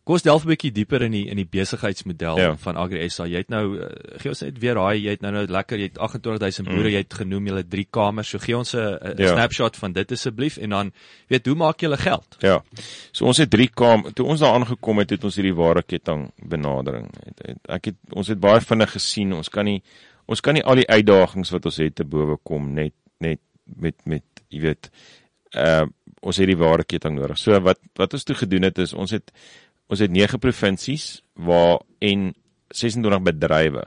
Kom 0.00 0.16
ons 0.16 0.24
delf 0.24 0.42
'n 0.42 0.48
bietjie 0.48 0.72
dieper 0.72 1.02
in 1.06 1.12
die 1.12 1.26
in 1.28 1.36
die 1.36 1.46
besigheidsmodel 1.46 2.38
ja. 2.40 2.54
van 2.56 2.76
Agri 2.76 3.08
SA. 3.12 3.26
Jy 3.28 3.42
het 3.44 3.50
nou 3.52 3.76
uh, 3.76 3.90
gee 4.18 4.32
ons 4.32 4.40
net 4.42 4.58
weer 4.58 4.74
daai 4.74 4.96
jy 4.98 5.10
het 5.10 5.20
nou 5.22 5.30
nou 5.32 5.44
lekker 5.46 5.78
jy 5.78 5.90
het 5.90 6.00
28000 6.00 6.66
boere, 6.66 6.88
mm. 6.88 6.94
jy 6.94 7.02
het 7.04 7.14
genoem 7.14 7.46
het 7.54 7.68
3 7.70 7.84
kamers. 7.90 8.32
So 8.32 8.38
gee 8.38 8.56
ons 8.56 8.74
'n 8.74 8.96
ja. 9.16 9.34
snapshot 9.34 9.76
van 9.76 9.92
dit 9.92 10.12
asseblief 10.12 10.56
en 10.56 10.70
dan 10.70 10.92
weet 11.28 11.46
hoe 11.46 11.54
maak 11.54 11.80
julle 11.80 11.96
geld? 11.96 12.36
Ja. 12.40 12.62
So 13.12 13.26
ons 13.26 13.38
het 13.38 13.50
3 13.50 13.68
kamers. 13.68 14.14
Toe 14.14 14.26
ons 14.26 14.40
daar 14.40 14.54
aangekom 14.54 14.98
het, 14.98 15.10
het 15.10 15.24
ons 15.24 15.36
hierdie 15.36 15.54
ware 15.54 15.82
ketting 15.82 16.32
benadering. 16.42 17.06
Het, 17.24 17.46
het, 17.46 17.58
ek 17.68 17.84
het 17.84 17.96
ons 18.10 18.28
het 18.28 18.40
baie 18.40 18.60
vinnig 18.60 18.90
gesien. 18.90 19.32
Ons 19.32 19.48
kan 19.48 19.64
nie 19.64 19.82
ons 20.26 20.40
kan 20.40 20.54
nie 20.54 20.64
al 20.64 20.74
die 20.74 20.88
uitdagings 20.88 21.50
wat 21.50 21.66
ons 21.66 21.76
het 21.76 21.94
te 21.94 22.04
bowe 22.04 22.38
kom 22.42 22.72
net 22.74 22.94
net 23.18 23.40
met 23.76 23.94
met 24.06 24.24
jy 24.48 24.60
weet 24.60 24.90
uh 25.54 25.86
ons 26.20 26.40
het 26.40 26.50
die 26.50 26.58
ware 26.58 26.84
ketting 26.84 27.16
nodig. 27.18 27.38
So 27.40 27.56
wat 27.64 27.80
wat 27.98 28.14
ons 28.16 28.26
toe 28.28 28.36
gedoen 28.36 28.68
het 28.68 28.78
is 28.78 28.92
ons 28.92 29.14
het 29.16 29.32
ons 29.90 30.00
het 30.00 30.12
9 30.12 30.38
provinsies 30.38 31.22
waar 31.34 31.80
en 31.98 32.30
26 32.70 33.24
bedrywe. 33.30 33.86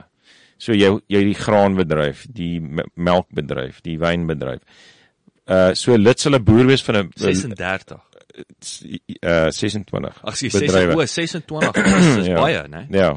So 0.58 0.74
jy 0.76 0.90
jy 1.10 1.22
die 1.30 1.38
graanbedryf, 1.38 2.26
die 2.32 2.58
melkbedryf, 2.94 3.80
die 3.86 3.98
wynbedryf. 4.02 4.64
Uh 5.44 5.72
so 5.78 5.96
lid 5.96 6.22
hulle 6.26 6.40
boer 6.40 6.66
wees 6.66 6.84
van 6.86 7.04
'n 7.04 7.12
36 7.16 8.00
uh 9.20 9.50
26. 9.50 10.20
Ag, 10.22 10.36
26, 10.36 10.94
o, 10.94 11.06
26. 11.06 11.72
Dis 11.72 12.26
ja. 12.32 12.40
baie, 12.40 12.66
né? 12.68 12.86
Ja. 12.90 13.14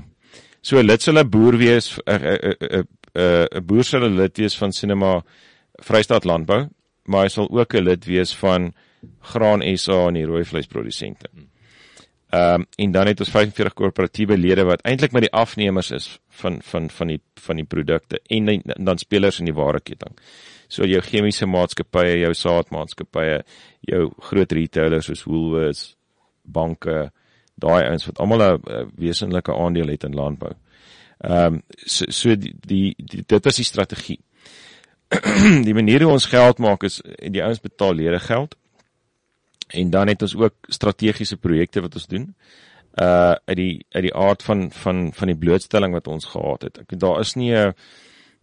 So 0.61 0.81
lid 0.81 1.03
hulle 1.09 1.25
boer 1.25 1.57
wees 1.57 1.97
'n 2.05 2.21
'n 2.21 2.55
'n 2.69 2.87
'n 3.57 3.65
boer 3.65 3.83
sal 3.83 4.09
lid 4.09 4.37
wees 4.37 4.57
van 4.57 4.71
Cinema 4.71 5.23
Vrystaat 5.81 6.25
Landbou, 6.25 6.67
maar 7.05 7.25
hy 7.25 7.29
sal 7.29 7.49
ook 7.49 7.73
'n 7.73 7.83
lid 7.83 8.05
wees 8.05 8.35
van 8.35 8.73
Graan 9.19 9.63
SA 9.77 10.07
en 10.07 10.13
die 10.13 10.25
rooi 10.25 10.43
vleisprodusente. 10.45 11.29
Ehm 12.29 12.61
um, 12.61 12.65
en 12.75 12.91
dan 12.91 13.07
het 13.07 13.19
ons 13.19 13.29
45 13.29 13.73
korporatiewe 13.73 14.37
lede 14.37 14.63
wat 14.67 14.81
eintlik 14.83 15.13
met 15.15 15.21
die 15.21 15.31
afnemers 15.31 15.91
is 15.91 16.19
van 16.41 16.57
van 16.61 16.89
van 16.89 17.07
die 17.07 17.21
van 17.39 17.55
die 17.55 17.65
produkte 17.65 18.19
en 18.27 18.45
dan, 18.45 18.61
dan 18.75 18.97
spelers 18.97 19.39
in 19.39 19.45
die 19.45 19.55
wareketting. 19.55 20.17
So 20.67 20.83
jou 20.83 20.99
chemiese 21.01 21.47
maatskappye, 21.47 22.17
jou 22.19 22.33
saadmaatskappye, 22.33 23.43
jou 23.87 24.11
groot 24.29 24.51
retailers 24.51 25.07
soos 25.07 25.23
Woolworths, 25.23 25.95
banke, 26.43 27.11
daai 27.55 27.87
ouens 27.87 28.05
wat 28.05 28.19
almal 28.19 28.43
'n 28.43 28.91
wesenlike 28.97 29.55
aandeel 29.55 29.87
het 29.87 30.03
in 30.03 30.15
landbou. 30.15 30.51
Ehm 31.23 31.53
um, 31.53 31.61
so, 31.85 32.05
so 32.09 32.35
die, 32.35 32.53
die, 32.59 32.95
die 32.97 33.23
dit 33.25 33.45
was 33.45 33.55
die 33.55 33.65
strategie. 33.65 34.19
die 35.67 35.73
manier 35.73 36.03
hoe 36.03 36.11
ons 36.11 36.25
geld 36.25 36.57
maak 36.57 36.83
is 36.83 37.01
die 37.31 37.43
ouens 37.43 37.63
betaal 37.63 37.93
lede 37.93 38.19
geld 38.19 38.57
En 39.67 39.89
dan 39.89 40.07
het 40.07 40.21
ons 40.21 40.35
ook 40.35 40.53
strategiese 40.67 41.37
projekte 41.37 41.81
wat 41.81 41.93
ons 41.93 42.07
doen. 42.07 42.35
Uh 42.97 43.35
uit 43.45 43.57
die 43.57 43.85
uit 43.89 44.03
die 44.03 44.15
aard 44.15 44.43
van 44.43 44.71
van 44.71 45.13
van 45.13 45.27
die 45.27 45.37
blootstelling 45.37 45.93
wat 45.93 46.07
ons 46.07 46.25
gehad 46.25 46.61
het. 46.61 46.77
Ek 46.77 46.99
daar 46.99 47.19
is 47.19 47.35
nie 47.35 47.53
'n 47.53 47.73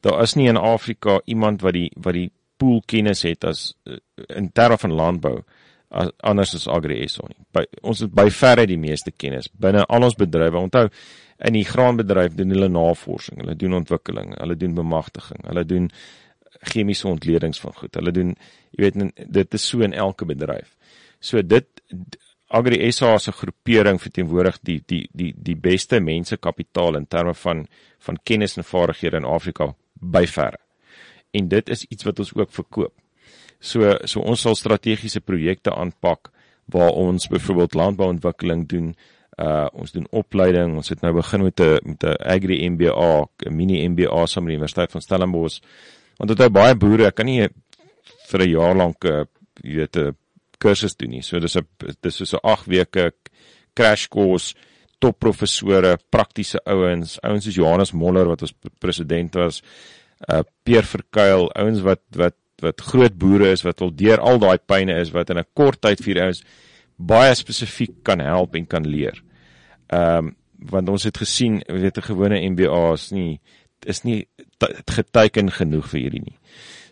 daar 0.01 0.23
is 0.23 0.35
nie 0.35 0.49
in 0.49 0.57
Afrika 0.57 1.21
iemand 1.25 1.61
wat 1.61 1.73
die 1.73 1.91
wat 1.97 2.15
die 2.15 2.31
pool 2.57 2.83
kennis 2.87 3.23
het 3.23 3.45
as 3.45 3.75
uh, 3.85 3.97
in 4.37 4.51
terme 4.53 4.79
van 4.79 4.93
landbou 4.93 5.43
as, 5.89 6.11
anders 6.21 6.55
as 6.55 6.67
Agri 6.69 7.09
SA 7.09 7.27
nie. 7.29 7.41
By 7.55 7.65
ons 7.83 8.03
het 8.05 8.13
by 8.15 8.29
verre 8.31 8.67
die 8.67 8.81
meeste 8.81 9.13
kennis 9.17 9.49
binne 9.49 9.85
al 9.87 10.09
ons 10.09 10.19
bedrywe. 10.19 10.61
Onthou 10.61 10.89
in 11.45 11.57
die 11.57 11.65
graanbedryf 11.67 12.37
doen 12.39 12.55
hulle 12.55 12.69
navorsing, 12.71 13.41
hulle 13.43 13.57
doen 13.59 13.81
ontwikkeling, 13.81 14.37
hulle 14.39 14.57
doen 14.57 14.77
bemagtiging, 14.77 15.43
hulle 15.49 15.65
doen 15.67 15.91
chemiese 16.65 17.09
ontledings 17.11 17.61
van 17.61 17.75
goed. 17.75 17.95
Hulle 17.99 18.15
doen 18.15 18.35
jy 18.75 18.87
weet 18.87 19.29
dit 19.39 19.59
is 19.59 19.69
so 19.69 19.85
in 19.87 19.95
elke 19.95 20.27
bedryf. 20.29 20.71
So 21.25 21.41
dit 21.43 21.67
Agri 22.55 22.93
SA 22.93 23.17
se 23.19 23.33
groepering 23.33 23.99
verteenwoordig 24.01 24.59
die 24.63 24.83
die 24.87 25.07
die 25.13 25.33
die 25.35 25.57
beste 25.57 26.01
mensekapitaal 26.01 27.01
in 27.01 27.09
terme 27.09 27.35
van 27.35 27.65
van 28.07 28.21
kennis 28.23 28.57
en 28.57 28.67
vaardighede 28.69 29.23
in 29.23 29.31
Afrika 29.37 29.71
by 29.95 30.27
verre. 30.29 30.61
En 31.33 31.49
dit 31.49 31.73
is 31.73 31.87
iets 31.89 32.05
wat 32.05 32.21
ons 32.23 32.35
ook 32.37 32.53
verkoop. 32.53 32.93
So 33.59 33.97
so 34.05 34.21
ons 34.21 34.45
sal 34.45 34.55
strategiese 34.61 35.21
projekte 35.25 35.73
aanpak 35.73 36.31
waar 36.73 36.93
ons 36.93 37.29
byvoorbeeld 37.29 37.75
landbouontwikkeling 37.75 38.69
doen. 38.69 38.95
Uh 39.39 39.67
ons 39.73 39.93
doen 39.93 40.07
opleiding. 40.11 40.77
Ons 40.77 40.93
het 40.93 41.01
nou 41.03 41.15
begin 41.17 41.43
met 41.43 41.61
'n 41.61 41.81
met 41.83 42.05
'n 42.05 42.21
Agri 42.37 42.69
MBA, 42.69 43.27
'n 43.47 43.57
mini 43.57 43.89
MBA 43.89 44.27
saam 44.27 44.45
met 44.45 44.53
die 44.53 44.59
Universiteit 44.61 44.91
van 44.91 45.01
Stellenbosch. 45.01 45.61
Want 46.17 46.31
dit 46.31 46.41
is 46.41 46.49
baie 46.49 46.77
boere, 46.77 47.07
ek 47.07 47.15
kan 47.15 47.27
nie 47.27 47.49
vir 48.29 48.41
'n 48.41 48.51
jaar 48.51 48.77
lank 48.77 49.05
uh 49.05 49.25
jy 49.63 49.77
weet 49.77 49.97
'n 49.97 50.17
kursus 50.64 50.96
doen 50.96 51.11
nie. 51.16 51.22
So 51.22 51.40
dis 51.40 51.57
'n 51.57 51.66
dis 52.00 52.16
so 52.16 52.37
'n 52.37 52.48
8 52.55 52.66
weke 52.66 53.12
crash 53.74 54.09
course 54.09 54.55
top 54.98 55.18
professore, 55.18 55.98
praktiese 56.11 56.61
ouens, 56.66 57.18
ouens 57.22 57.44
soos 57.44 57.59
Johannes 57.59 57.92
Moller 57.92 58.29
wat 58.31 58.42
ons 58.42 58.55
president 58.81 59.35
was, 59.35 59.62
uh 60.29 60.42
Peer 60.64 60.87
Verkuil, 60.88 61.50
ouens 61.55 61.83
wat 61.85 62.03
wat 62.16 62.37
wat 62.62 62.81
groot 62.81 63.16
boere 63.18 63.50
is 63.53 63.64
wat 63.66 63.83
al 63.83 63.90
deur 63.92 64.20
al 64.20 64.38
daai 64.38 64.59
pyne 64.59 64.94
is 65.00 65.11
wat 65.12 65.31
in 65.31 65.38
'n 65.38 65.50
kort 65.55 65.81
tyd 65.83 66.00
vir 66.00 66.22
ouens 66.22 66.42
baie 66.96 67.35
spesifiek 67.35 68.03
kan 68.05 68.20
help 68.20 68.55
en 68.55 68.66
kan 68.66 68.87
leer. 68.87 69.22
Ehm 69.88 70.18
um, 70.18 70.37
want 70.64 70.88
ons 70.88 71.05
het 71.05 71.18
gesien, 71.18 71.61
weet 71.66 71.98
'n 71.98 72.09
gewone 72.09 72.40
MBA 72.50 72.92
is 72.92 73.11
nie 73.12 73.40
is 73.87 74.03
nie 74.03 74.27
geteken 74.87 75.50
genoeg 75.50 75.88
vir 75.88 76.00
hierdie 76.00 76.22
nie. 76.24 76.38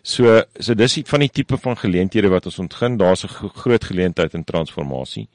So 0.03 0.41
so 0.59 0.75
dis 0.75 0.97
van 1.07 1.23
die 1.23 1.31
tipe 1.31 1.57
van 1.57 1.77
geleenthede 1.79 2.27
wat 2.27 2.45
ons 2.45 2.59
ontgin, 2.59 2.97
daar's 2.97 3.23
'n 3.23 3.49
groot 3.55 3.83
geleentheid 3.83 4.33
in 4.33 4.43
transformasie. 4.43 5.29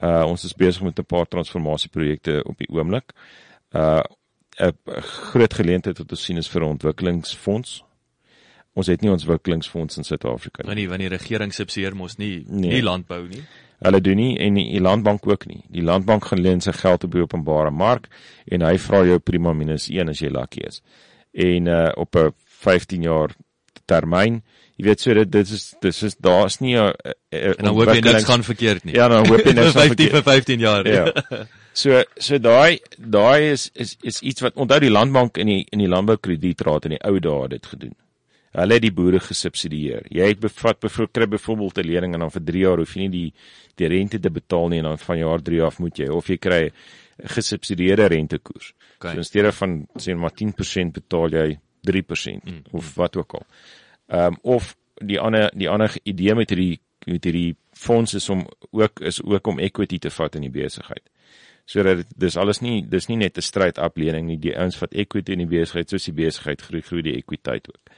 Uh 0.00 0.24
ons 0.24 0.44
is 0.44 0.54
besig 0.54 0.82
met 0.82 0.98
'n 0.98 1.04
paar 1.04 1.26
transformasieprojekte 1.28 2.42
op 2.44 2.58
die 2.58 2.68
oomblik. 2.68 3.12
Uh 3.72 4.02
'n 4.58 4.72
groot 5.30 5.54
geleentheid 5.54 5.98
wat 5.98 6.10
ons 6.10 6.24
sien 6.24 6.36
is 6.36 6.48
vir 6.48 6.62
'n 6.62 6.68
ontwikkelingsfonds. 6.76 7.84
Ons 8.72 8.86
het 8.86 9.00
nie 9.00 9.10
ons 9.10 9.22
ontwikkelingsfonds 9.22 9.96
in 9.96 10.04
Suid-Afrika 10.04 10.62
nie. 10.62 10.66
Want 10.66 10.78
die 10.78 10.88
want 10.88 11.00
die 11.00 11.18
regering 11.18 11.54
subsidieer 11.54 11.96
mos 11.96 12.16
nie 12.16 12.44
nee. 12.46 12.72
nie 12.72 12.82
landbou 12.82 13.28
nie. 13.28 13.42
Hulle 13.78 14.00
doen 14.00 14.16
nie 14.16 14.38
en 14.38 14.54
die, 14.54 14.70
die 14.70 14.80
landbank 14.80 15.26
ook 15.26 15.46
nie. 15.46 15.64
Die 15.68 15.82
landbank 15.82 16.24
gaan 16.24 16.40
leen 16.40 16.60
sy 16.60 16.72
geld 16.72 17.04
op 17.04 17.12
die 17.12 17.20
openbare 17.20 17.70
mark 17.70 18.08
en 18.46 18.60
hy 18.60 18.78
vra 18.78 19.04
jou 19.04 19.18
prima 19.18 19.52
minus 19.52 19.88
1 19.88 20.08
as 20.08 20.18
jy 20.18 20.28
lucky 20.28 20.60
is. 20.66 20.82
En 21.32 21.66
uh 21.66 21.92
op 21.94 22.16
'n 22.16 22.32
15 22.44 23.02
jaar 23.02 23.36
termyn 23.88 24.42
jy 24.78 24.86
weet 24.86 25.02
so 25.02 25.14
dit 25.16 25.30
dit 25.34 25.54
is 25.58 25.64
dis 25.82 26.02
is 26.06 26.16
daar's 26.22 26.60
nie 26.62 26.76
'n 26.76 26.92
en 27.34 27.64
dan 27.64 27.74
hoop 27.74 27.94
jy 27.94 28.00
niks 28.00 28.24
gaan 28.24 28.44
verkeerd 28.46 28.84
nie. 28.84 28.94
Ja, 28.94 29.08
dan 29.08 29.26
hoop 29.26 29.44
jy 29.44 29.52
niks 29.52 29.74
gaan 29.78 29.90
verkeerd. 29.94 30.12
vir 30.12 30.22
15 30.22 30.60
jaar. 30.60 30.86
Ja. 30.86 31.06
So 31.78 32.02
so 32.18 32.38
daai 32.42 32.80
daai 32.98 33.52
is 33.52 33.70
is 33.74 33.96
is 34.02 34.16
iets 34.20 34.42
wat 34.42 34.56
onthou 34.58 34.80
die 34.82 34.90
landbank 34.90 35.36
in 35.38 35.46
die 35.46 35.66
in 35.70 35.78
die 35.78 35.86
landboukredietraad 35.86 36.88
in 36.88 36.96
die 36.96 37.04
ou 37.06 37.20
dae 37.20 37.48
dit 37.48 37.66
gedoen. 37.66 37.94
Hulle 38.58 38.74
het 38.74 38.82
die 38.82 38.90
boere 38.90 39.20
gesubsidieer. 39.20 40.08
Jy 40.10 40.26
het 40.32 40.40
bevat 40.40 40.80
bevoor 40.80 41.06
kry 41.12 41.26
byvoorbeeld 41.26 41.78
'n 41.78 41.86
lening 41.86 42.14
en 42.14 42.20
dan 42.20 42.30
vir 42.30 42.42
3 42.44 42.62
jaar 42.64 42.78
hoef 42.78 42.94
jy 42.96 43.00
nie 43.02 43.08
die 43.10 43.32
die 43.76 43.88
rente 43.88 44.18
te 44.18 44.30
betaal 44.30 44.68
nie 44.68 44.78
en 44.78 44.84
dan 44.90 44.98
van 44.98 45.18
jaar 45.18 45.42
3 45.42 45.62
af 45.62 45.78
moet 45.78 45.98
jy 45.98 46.08
of 46.08 46.26
jy 46.26 46.36
kry 46.36 46.70
gesubsidieerde 47.24 48.08
rentekoers. 48.08 48.72
Okay. 48.96 49.12
So 49.12 49.18
in 49.18 49.24
steede 49.24 49.52
van 49.52 49.86
sê 49.98 50.16
maar 50.16 50.32
10% 50.34 50.92
betaal 50.92 51.30
jy 51.30 51.58
3% 51.90 52.44
mm. 52.44 52.62
of 52.70 52.94
wat 52.94 53.16
ook 53.16 53.32
al. 53.32 53.46
Ehm 54.06 54.26
um, 54.26 54.38
of 54.42 54.76
die 54.94 55.20
ander 55.20 55.52
die 55.54 55.68
ander 55.68 55.94
idee 56.02 56.34
met 56.34 56.50
hierdie 56.50 56.80
met 57.06 57.24
hierdie 57.24 57.56
fonds 57.72 58.14
is 58.14 58.28
om 58.28 58.46
ook 58.70 59.00
is 59.00 59.22
ook 59.22 59.46
om 59.46 59.58
equity 59.58 59.98
te 59.98 60.10
vat 60.10 60.34
in 60.34 60.46
die 60.46 60.54
besigheid. 60.54 61.04
Sodat 61.68 62.06
dis 62.16 62.36
alles 62.36 62.60
nie 62.60 62.80
dis 62.88 63.06
nie 63.08 63.16
net 63.16 63.36
'n 63.36 63.44
stryd 63.44 63.78
aflening 63.78 64.26
nie, 64.26 64.38
die 64.38 64.56
ouens 64.56 64.78
wat 64.78 64.94
equity 64.94 65.32
in 65.32 65.44
die 65.44 65.58
besigheid 65.58 65.88
soos 65.90 66.04
die 66.04 66.16
besigheid 66.24 66.62
groei 66.62 66.82
groei 66.82 67.02
die 67.02 67.16
ekwiteit 67.16 67.68
ook. 67.68 67.94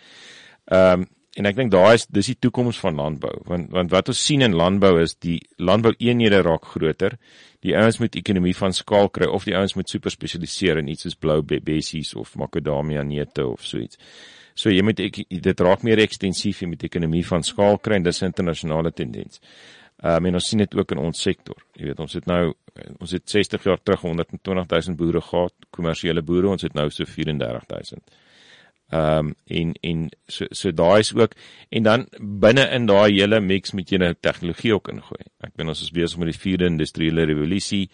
Ehm 0.64 1.00
um, 1.00 1.08
en 1.38 1.46
ek 1.46 1.56
dink 1.56 1.70
daai 1.70 1.94
is 1.94 2.06
dis 2.10 2.32
die 2.32 2.38
toekoms 2.46 2.80
van 2.82 2.98
landbou 2.98 3.32
want 3.46 3.70
want 3.74 3.92
wat 3.94 4.10
ons 4.10 4.22
sien 4.26 4.42
in 4.42 4.56
landbou 4.58 4.96
is 5.02 5.14
die 5.22 5.38
landbou 5.58 5.92
eenhede 5.98 6.42
raak 6.42 6.66
groter. 6.72 7.16
Die 7.62 7.76
ouens 7.76 8.00
moet 8.00 8.16
ekonomie 8.16 8.56
van 8.56 8.72
skaal 8.74 9.10
kry 9.14 9.28
of 9.28 9.44
die 9.46 9.54
ouens 9.54 9.76
moet 9.76 9.90
super 9.92 10.10
spesialiseer 10.10 10.80
in 10.80 10.88
iets 10.88 11.06
soos 11.06 11.18
blou 11.20 11.42
bessies 11.42 12.14
of 12.16 12.34
makadamia 12.40 13.04
neute 13.04 13.46
of 13.46 13.66
so 13.66 13.78
iets. 13.78 14.00
So 14.54 14.72
jy 14.72 14.82
moet 14.82 15.00
ek, 15.00 15.22
dit 15.30 15.60
raak 15.60 15.84
meer 15.86 16.02
ekstensief 16.02 16.62
jy 16.62 16.70
met 16.72 16.82
ekonomie 16.88 17.22
van 17.26 17.44
skaal 17.46 17.78
kry 17.78 18.00
en 18.00 18.08
dis 18.08 18.22
'n 18.22 18.32
internasionale 18.32 18.90
tendens. 18.92 19.40
Um, 20.02 20.26
en 20.26 20.34
ons 20.34 20.46
sien 20.48 20.58
dit 20.58 20.74
ook 20.74 20.92
in 20.92 20.98
ons 20.98 21.22
sektor. 21.22 21.56
Jy 21.76 21.90
weet 21.90 22.00
ons 22.00 22.12
het 22.12 22.26
nou 22.26 22.54
ons 23.00 23.10
het 23.10 23.28
60 23.28 23.64
jaar 23.64 23.80
terug 23.82 24.00
120 24.00 24.66
000 24.66 24.96
boere 24.96 25.20
gehad, 25.20 25.54
kommersiële 25.70 26.22
boere, 26.22 26.48
ons 26.48 26.62
het 26.62 26.74
nou 26.74 26.88
so 26.90 27.04
34 27.04 27.66
000. 27.68 28.00
Ehm 28.90 29.26
um, 29.26 29.34
en 29.46 29.74
en 29.86 30.08
so 30.26 30.46
so 30.50 30.72
daai 30.74 31.00
is 31.00 31.12
ook 31.14 31.34
en 31.68 31.82
dan 31.82 32.06
binne 32.18 32.64
in 32.74 32.86
daai 32.86 33.12
hele 33.12 33.40
mix 33.40 33.70
met 33.72 33.90
jy 33.90 34.00
nou 34.02 34.14
tegnologie 34.20 34.74
ook 34.74 34.90
ingooi. 34.90 35.22
Ek 35.46 35.52
bedoel 35.54 35.74
ons 35.74 35.82
is 35.84 35.92
besig 35.94 36.18
met 36.18 36.32
die 36.32 36.40
vierde 36.42 36.66
industriële 36.66 37.28
revolusie. 37.30 37.84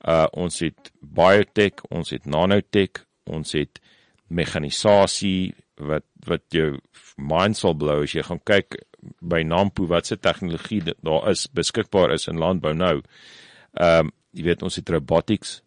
Uh 0.00 0.24
ons 0.32 0.62
het 0.64 0.92
biotech, 1.00 1.84
ons 1.90 2.10
het 2.16 2.24
nanotech, 2.24 3.04
ons 3.28 3.52
het 3.52 3.82
mekanisasie, 4.28 5.52
wat 5.76 6.06
wat 6.26 6.46
jou 6.56 6.78
mind 7.16 7.56
sal 7.56 7.76
blow 7.76 8.04
as 8.04 8.16
jy 8.16 8.24
gaan 8.24 8.40
kyk 8.44 8.80
by 9.20 9.42
Nampo 9.44 9.86
wat 9.88 10.08
se 10.08 10.16
tegnologie 10.16 10.82
daar 10.88 11.30
is 11.30 11.46
beskikbaar 11.52 12.16
is 12.16 12.28
in 12.32 12.40
landbou 12.40 12.72
nou. 12.72 13.00
Ehm 13.76 14.06
um, 14.06 14.16
jy 14.32 14.44
weet 14.46 14.62
ons 14.62 14.76
het 14.78 14.88
robotics. 14.88 15.58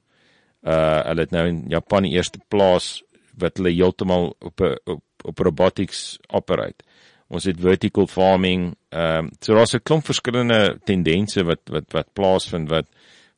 Uh 0.66 1.02
hulle 1.06 1.26
het 1.26 1.34
nou 1.36 1.48
in 1.50 1.66
Japan 1.70 2.06
die 2.08 2.14
eerste 2.18 2.40
plaas 2.50 3.04
wat 3.40 3.58
hulle 3.58 3.74
heeltemal 3.74 4.36
op 4.40 4.62
'n 4.62 4.78
op, 4.86 5.04
op 5.24 5.40
robotics 5.40 6.20
operate. 6.28 6.84
Ons 7.28 7.44
het 7.44 7.60
vertical 7.60 8.08
farming. 8.08 8.76
Ehm 8.90 9.26
um, 9.26 9.32
so 9.40 9.56
daar's 9.56 9.74
'n 9.74 9.84
klomp 9.84 10.06
verskillende 10.06 10.80
tendense 10.84 11.44
wat 11.44 11.62
wat 11.70 11.92
wat 11.92 12.14
plaasvind 12.14 12.70
wat 12.70 12.88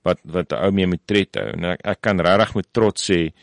wat 0.01 0.19
wat 0.23 0.53
ou 0.53 0.71
mee 0.71 0.88
met 0.88 1.01
tred 1.05 1.36
hou. 1.36 1.47
En 1.58 1.63
ek, 1.63 1.81
ek 1.84 2.01
kan 2.01 2.19
regtig 2.19 2.55
met 2.55 2.67
trots 2.71 3.12
sê 3.12 3.34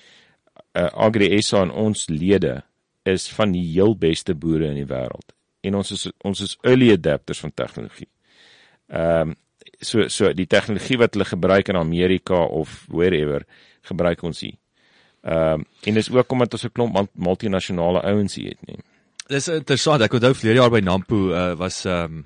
uh, 0.77 0.89
Agri 0.93 1.43
SA 1.43 1.63
en 1.63 1.71
ons 1.71 2.09
lede 2.09 2.63
is 3.03 3.29
van 3.29 3.53
die 3.53 3.65
heel 3.73 3.97
beste 3.99 4.35
boere 4.35 4.71
in 4.71 4.79
die 4.79 4.89
wêreld. 4.95 5.35
En 5.63 5.75
ons 5.75 5.91
is 5.91 6.09
ons 6.25 6.41
is 6.41 6.57
early 6.63 6.93
adapters 6.93 7.41
van 7.41 7.55
tegnologie. 7.55 8.11
Ehm 8.89 9.29
um, 9.29 9.37
so 9.83 10.09
so 10.09 10.33
die 10.33 10.47
tegnologie 10.47 10.99
wat 10.99 11.15
hulle 11.15 11.27
gebruik 11.27 11.69
in 11.69 11.77
Amerika 11.77 12.45
of 12.45 12.85
wherever 12.89 13.43
gebruik 13.83 14.23
ons 14.23 14.41
hier. 14.41 14.59
Ehm 15.23 15.61
um, 15.61 15.65
en 15.83 15.95
dis 15.95 16.11
ook 16.11 16.33
omdat 16.33 16.53
ons 16.53 16.65
'n 16.65 16.73
klomp 16.73 17.09
multinasjonale 17.13 18.03
ouens 18.03 18.35
hier 18.35 18.49
het, 18.49 18.67
nee. 18.67 18.79
Dis 19.27 19.49
interessant. 19.49 20.03
Ek 20.03 20.13
onthou 20.13 20.35
verlede 20.35 20.59
jaar 20.59 20.71
by 20.71 20.81
Nampo 20.81 21.31
uh, 21.31 21.53
was 21.55 21.85
ehm 21.85 22.05
um, 22.05 22.25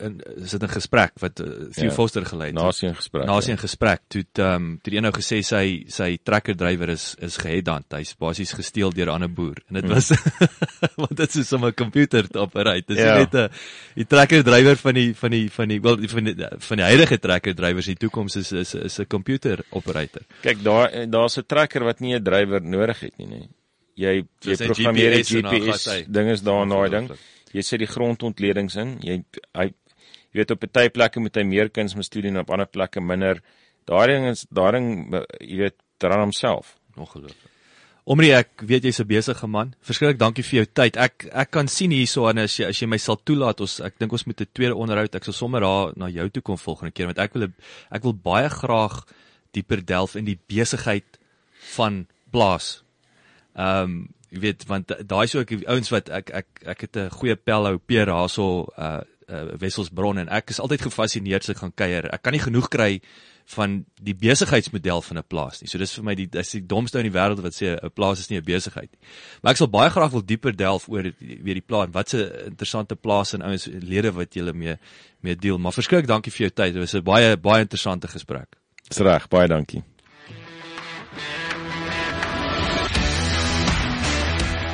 in 0.00 0.20
is 0.36 0.50
dit 0.50 0.62
'n 0.62 0.68
gesprek 0.68 1.12
wat 1.20 1.40
uh, 1.40 1.46
Theo 1.72 1.88
ja, 1.88 1.90
Foster 1.90 2.24
gelei 2.26 2.48
het. 2.50 2.54
Nasie 2.54 2.88
'n 2.88 2.94
gesprek. 2.94 3.24
Nasie 3.24 3.52
'n 3.52 3.56
ja. 3.56 3.60
gesprek. 3.60 4.00
Toe 4.08 4.24
ehm 4.32 4.54
um, 4.54 4.78
toe 4.82 4.94
een 4.94 5.02
nou 5.02 5.12
gesê 5.12 5.42
sy 5.42 5.84
sy 5.88 6.18
trekker 6.22 6.56
drywer 6.56 6.88
is 6.88 7.14
is 7.18 7.36
geheadhunt. 7.36 7.92
Hy's 7.92 8.14
basies 8.14 8.52
gesteel 8.52 8.92
deur 8.92 9.06
'n 9.06 9.14
ander 9.14 9.32
boer. 9.32 9.56
En 9.68 9.74
dit 9.74 9.84
mm. 9.84 9.90
was 9.90 10.08
want 11.02 11.16
dit 11.16 11.34
is 11.34 11.52
om 11.52 11.64
'n 11.64 11.74
komputer 11.74 12.28
te 12.28 12.38
operate. 12.38 12.84
Dis 12.86 12.98
ja. 12.98 13.18
net 13.18 13.34
'n 13.34 13.48
die 13.94 14.06
trekker 14.06 14.44
drywer 14.44 14.76
van 14.76 14.94
die 14.94 15.16
van 15.16 15.30
die 15.30 15.50
van 15.50 15.68
die 15.68 15.80
wel 15.80 15.96
van 16.08 16.24
die 16.24 16.36
van 16.58 16.76
die 16.76 16.86
huidige 16.86 17.18
trekker 17.18 17.54
drywers 17.54 17.86
in 17.86 17.96
die 17.98 18.08
toekoms 18.08 18.36
is 18.36 18.52
is 18.52 18.74
is 18.74 18.98
'n 18.98 19.06
computer 19.06 19.64
operator. 19.70 20.22
Kyk, 20.40 20.62
daar 20.62 21.10
daar's 21.10 21.36
'n 21.36 21.46
trekker 21.46 21.84
wat 21.84 22.00
nie 22.00 22.14
'n 22.14 22.22
drywer 22.22 22.62
nodig 22.62 23.00
het 23.00 23.18
nie, 23.18 23.26
nê. 23.26 23.48
Jy 23.94 24.24
jy 24.40 24.56
programmeer 24.56 25.10
die 25.10 25.24
GPS, 25.24 25.86
GPS 25.86 26.04
ding 26.08 26.30
is 26.30 26.42
daar 26.42 26.62
in 26.62 26.68
daai 26.68 26.90
ding. 26.90 27.10
Ongelooflik 27.10 27.31
jy 27.52 27.62
sit 27.62 27.82
die 27.82 27.90
grondontledings 27.90 28.76
in. 28.76 28.98
Jy 29.04 29.22
hy 29.54 29.70
jy 30.32 30.40
weet 30.40 30.50
op 30.54 30.64
baie 30.72 30.90
plekke 30.90 31.20
moet 31.20 31.36
hy 31.36 31.44
meer 31.44 31.68
kuns 31.68 31.94
moet 31.94 32.08
studie 32.08 32.30
en 32.32 32.40
op 32.40 32.50
ander 32.50 32.66
plekke 32.66 33.00
minder. 33.04 33.42
Daai 33.88 34.06
ding 34.08 34.28
is 34.30 34.46
daai 34.50 34.72
ding 34.78 34.92
jy 35.40 35.64
weet 35.66 35.78
dran 36.00 36.24
homself. 36.26 36.76
Ongelooflik. 36.96 37.50
Omrie 38.02 38.32
ek 38.34 38.64
weet 38.66 38.88
jy's 38.88 38.98
'n 39.00 39.06
besige 39.06 39.46
man. 39.46 39.74
Verskriklik 39.86 40.18
dankie 40.18 40.42
vir 40.42 40.56
jou 40.56 40.66
tyd. 40.66 40.96
Ek 40.96 41.26
ek 41.32 41.50
kan 41.50 41.68
sien 41.68 41.90
hierso 41.90 42.28
en 42.28 42.38
as 42.38 42.56
jy 42.58 42.66
as 42.66 42.80
jy 42.80 42.86
my 42.88 42.98
sal 42.98 43.16
toelaat 43.16 43.60
ons 43.60 43.80
ek 43.80 43.98
dink 43.98 44.12
ons 44.12 44.26
moet 44.26 44.40
'n 44.40 44.46
tweede 44.52 44.74
onderhoud. 44.74 45.14
Ek 45.14 45.24
sal 45.24 45.34
sommer 45.34 45.60
daar 45.60 45.92
na 45.96 46.08
jou 46.08 46.28
toe 46.28 46.42
kom 46.42 46.56
volgende 46.56 46.92
keer 46.92 47.06
want 47.06 47.18
ek 47.18 47.34
wil 47.34 47.48
ek 47.92 48.02
wil 48.02 48.12
baie 48.12 48.48
graag 48.48 49.06
dieper 49.52 49.84
delf 49.84 50.16
in 50.16 50.24
die 50.24 50.38
besigheid 50.48 51.18
van 51.76 52.06
plaas. 52.32 52.82
Ehm 53.54 53.84
um, 53.84 54.08
jy 54.32 54.40
weet 54.40 54.64
want 54.68 54.92
daai 55.08 55.26
sou 55.28 55.42
ek 55.44 55.52
ouens 55.60 55.90
wat 55.92 56.08
ek 56.08 56.30
ek 56.42 56.62
ek 56.74 56.86
het 56.86 56.96
'n 56.96 57.10
goeie 57.10 57.36
pel 57.36 57.66
hou 57.68 57.78
Peer 57.78 58.08
Hassel 58.08 58.72
uh 58.76 59.02
uh 59.28 59.42
Wesselsbron 59.60 60.18
en 60.18 60.28
ek 60.28 60.50
is 60.50 60.60
altyd 60.60 60.88
gefassineerd 60.88 61.44
as 61.44 61.54
ek 61.54 61.62
gaan 61.62 61.74
kuier. 61.74 62.08
Ek 62.12 62.22
kan 62.22 62.32
nie 62.32 62.42
genoeg 62.42 62.68
kry 62.68 63.00
van 63.52 63.84
die 64.00 64.14
besigheidsmodel 64.14 65.02
van 65.02 65.18
'n 65.18 65.24
plaas 65.28 65.60
nie. 65.60 65.68
So 65.68 65.78
dis 65.78 65.94
vir 65.94 66.04
my 66.04 66.14
die 66.14 66.26
dis 66.26 66.50
die 66.50 66.66
domste 66.66 66.98
in 66.98 67.10
die 67.10 67.18
wêreld 67.18 67.42
wat 67.42 67.54
sê 67.54 67.76
'n 67.76 67.90
plaas 67.90 68.20
is 68.20 68.30
nie 68.30 68.38
'n 68.38 68.44
besigheid 68.44 68.90
nie. 68.90 69.00
Maar 69.42 69.52
ek 69.52 69.56
sal 69.58 69.68
baie 69.68 69.90
graag 69.90 70.10
wil 70.12 70.24
dieper 70.24 70.56
delf 70.56 70.88
oor 70.88 71.02
weer 71.20 71.54
die 71.54 71.66
plaas. 71.66 71.88
Wat 71.92 72.14
'n 72.14 72.46
interessante 72.46 72.96
plaas 72.96 73.34
en 73.34 73.42
ouens 73.42 73.66
lede 73.66 74.12
wat 74.12 74.34
julle 74.34 74.52
mee 74.52 74.76
mee 75.20 75.36
deel. 75.36 75.58
Maar 75.58 75.72
verskriklik 75.72 76.08
dankie 76.08 76.32
vir 76.32 76.48
jou 76.48 76.50
tyd. 76.50 76.74
Dit 76.74 76.82
was 76.82 76.94
'n 76.94 77.02
baie 77.02 77.36
baie 77.36 77.60
interessante 77.60 78.08
gesprek. 78.08 78.56
Dis 78.88 78.98
reg, 78.98 79.28
baie 79.28 79.48
dankie. 79.48 79.82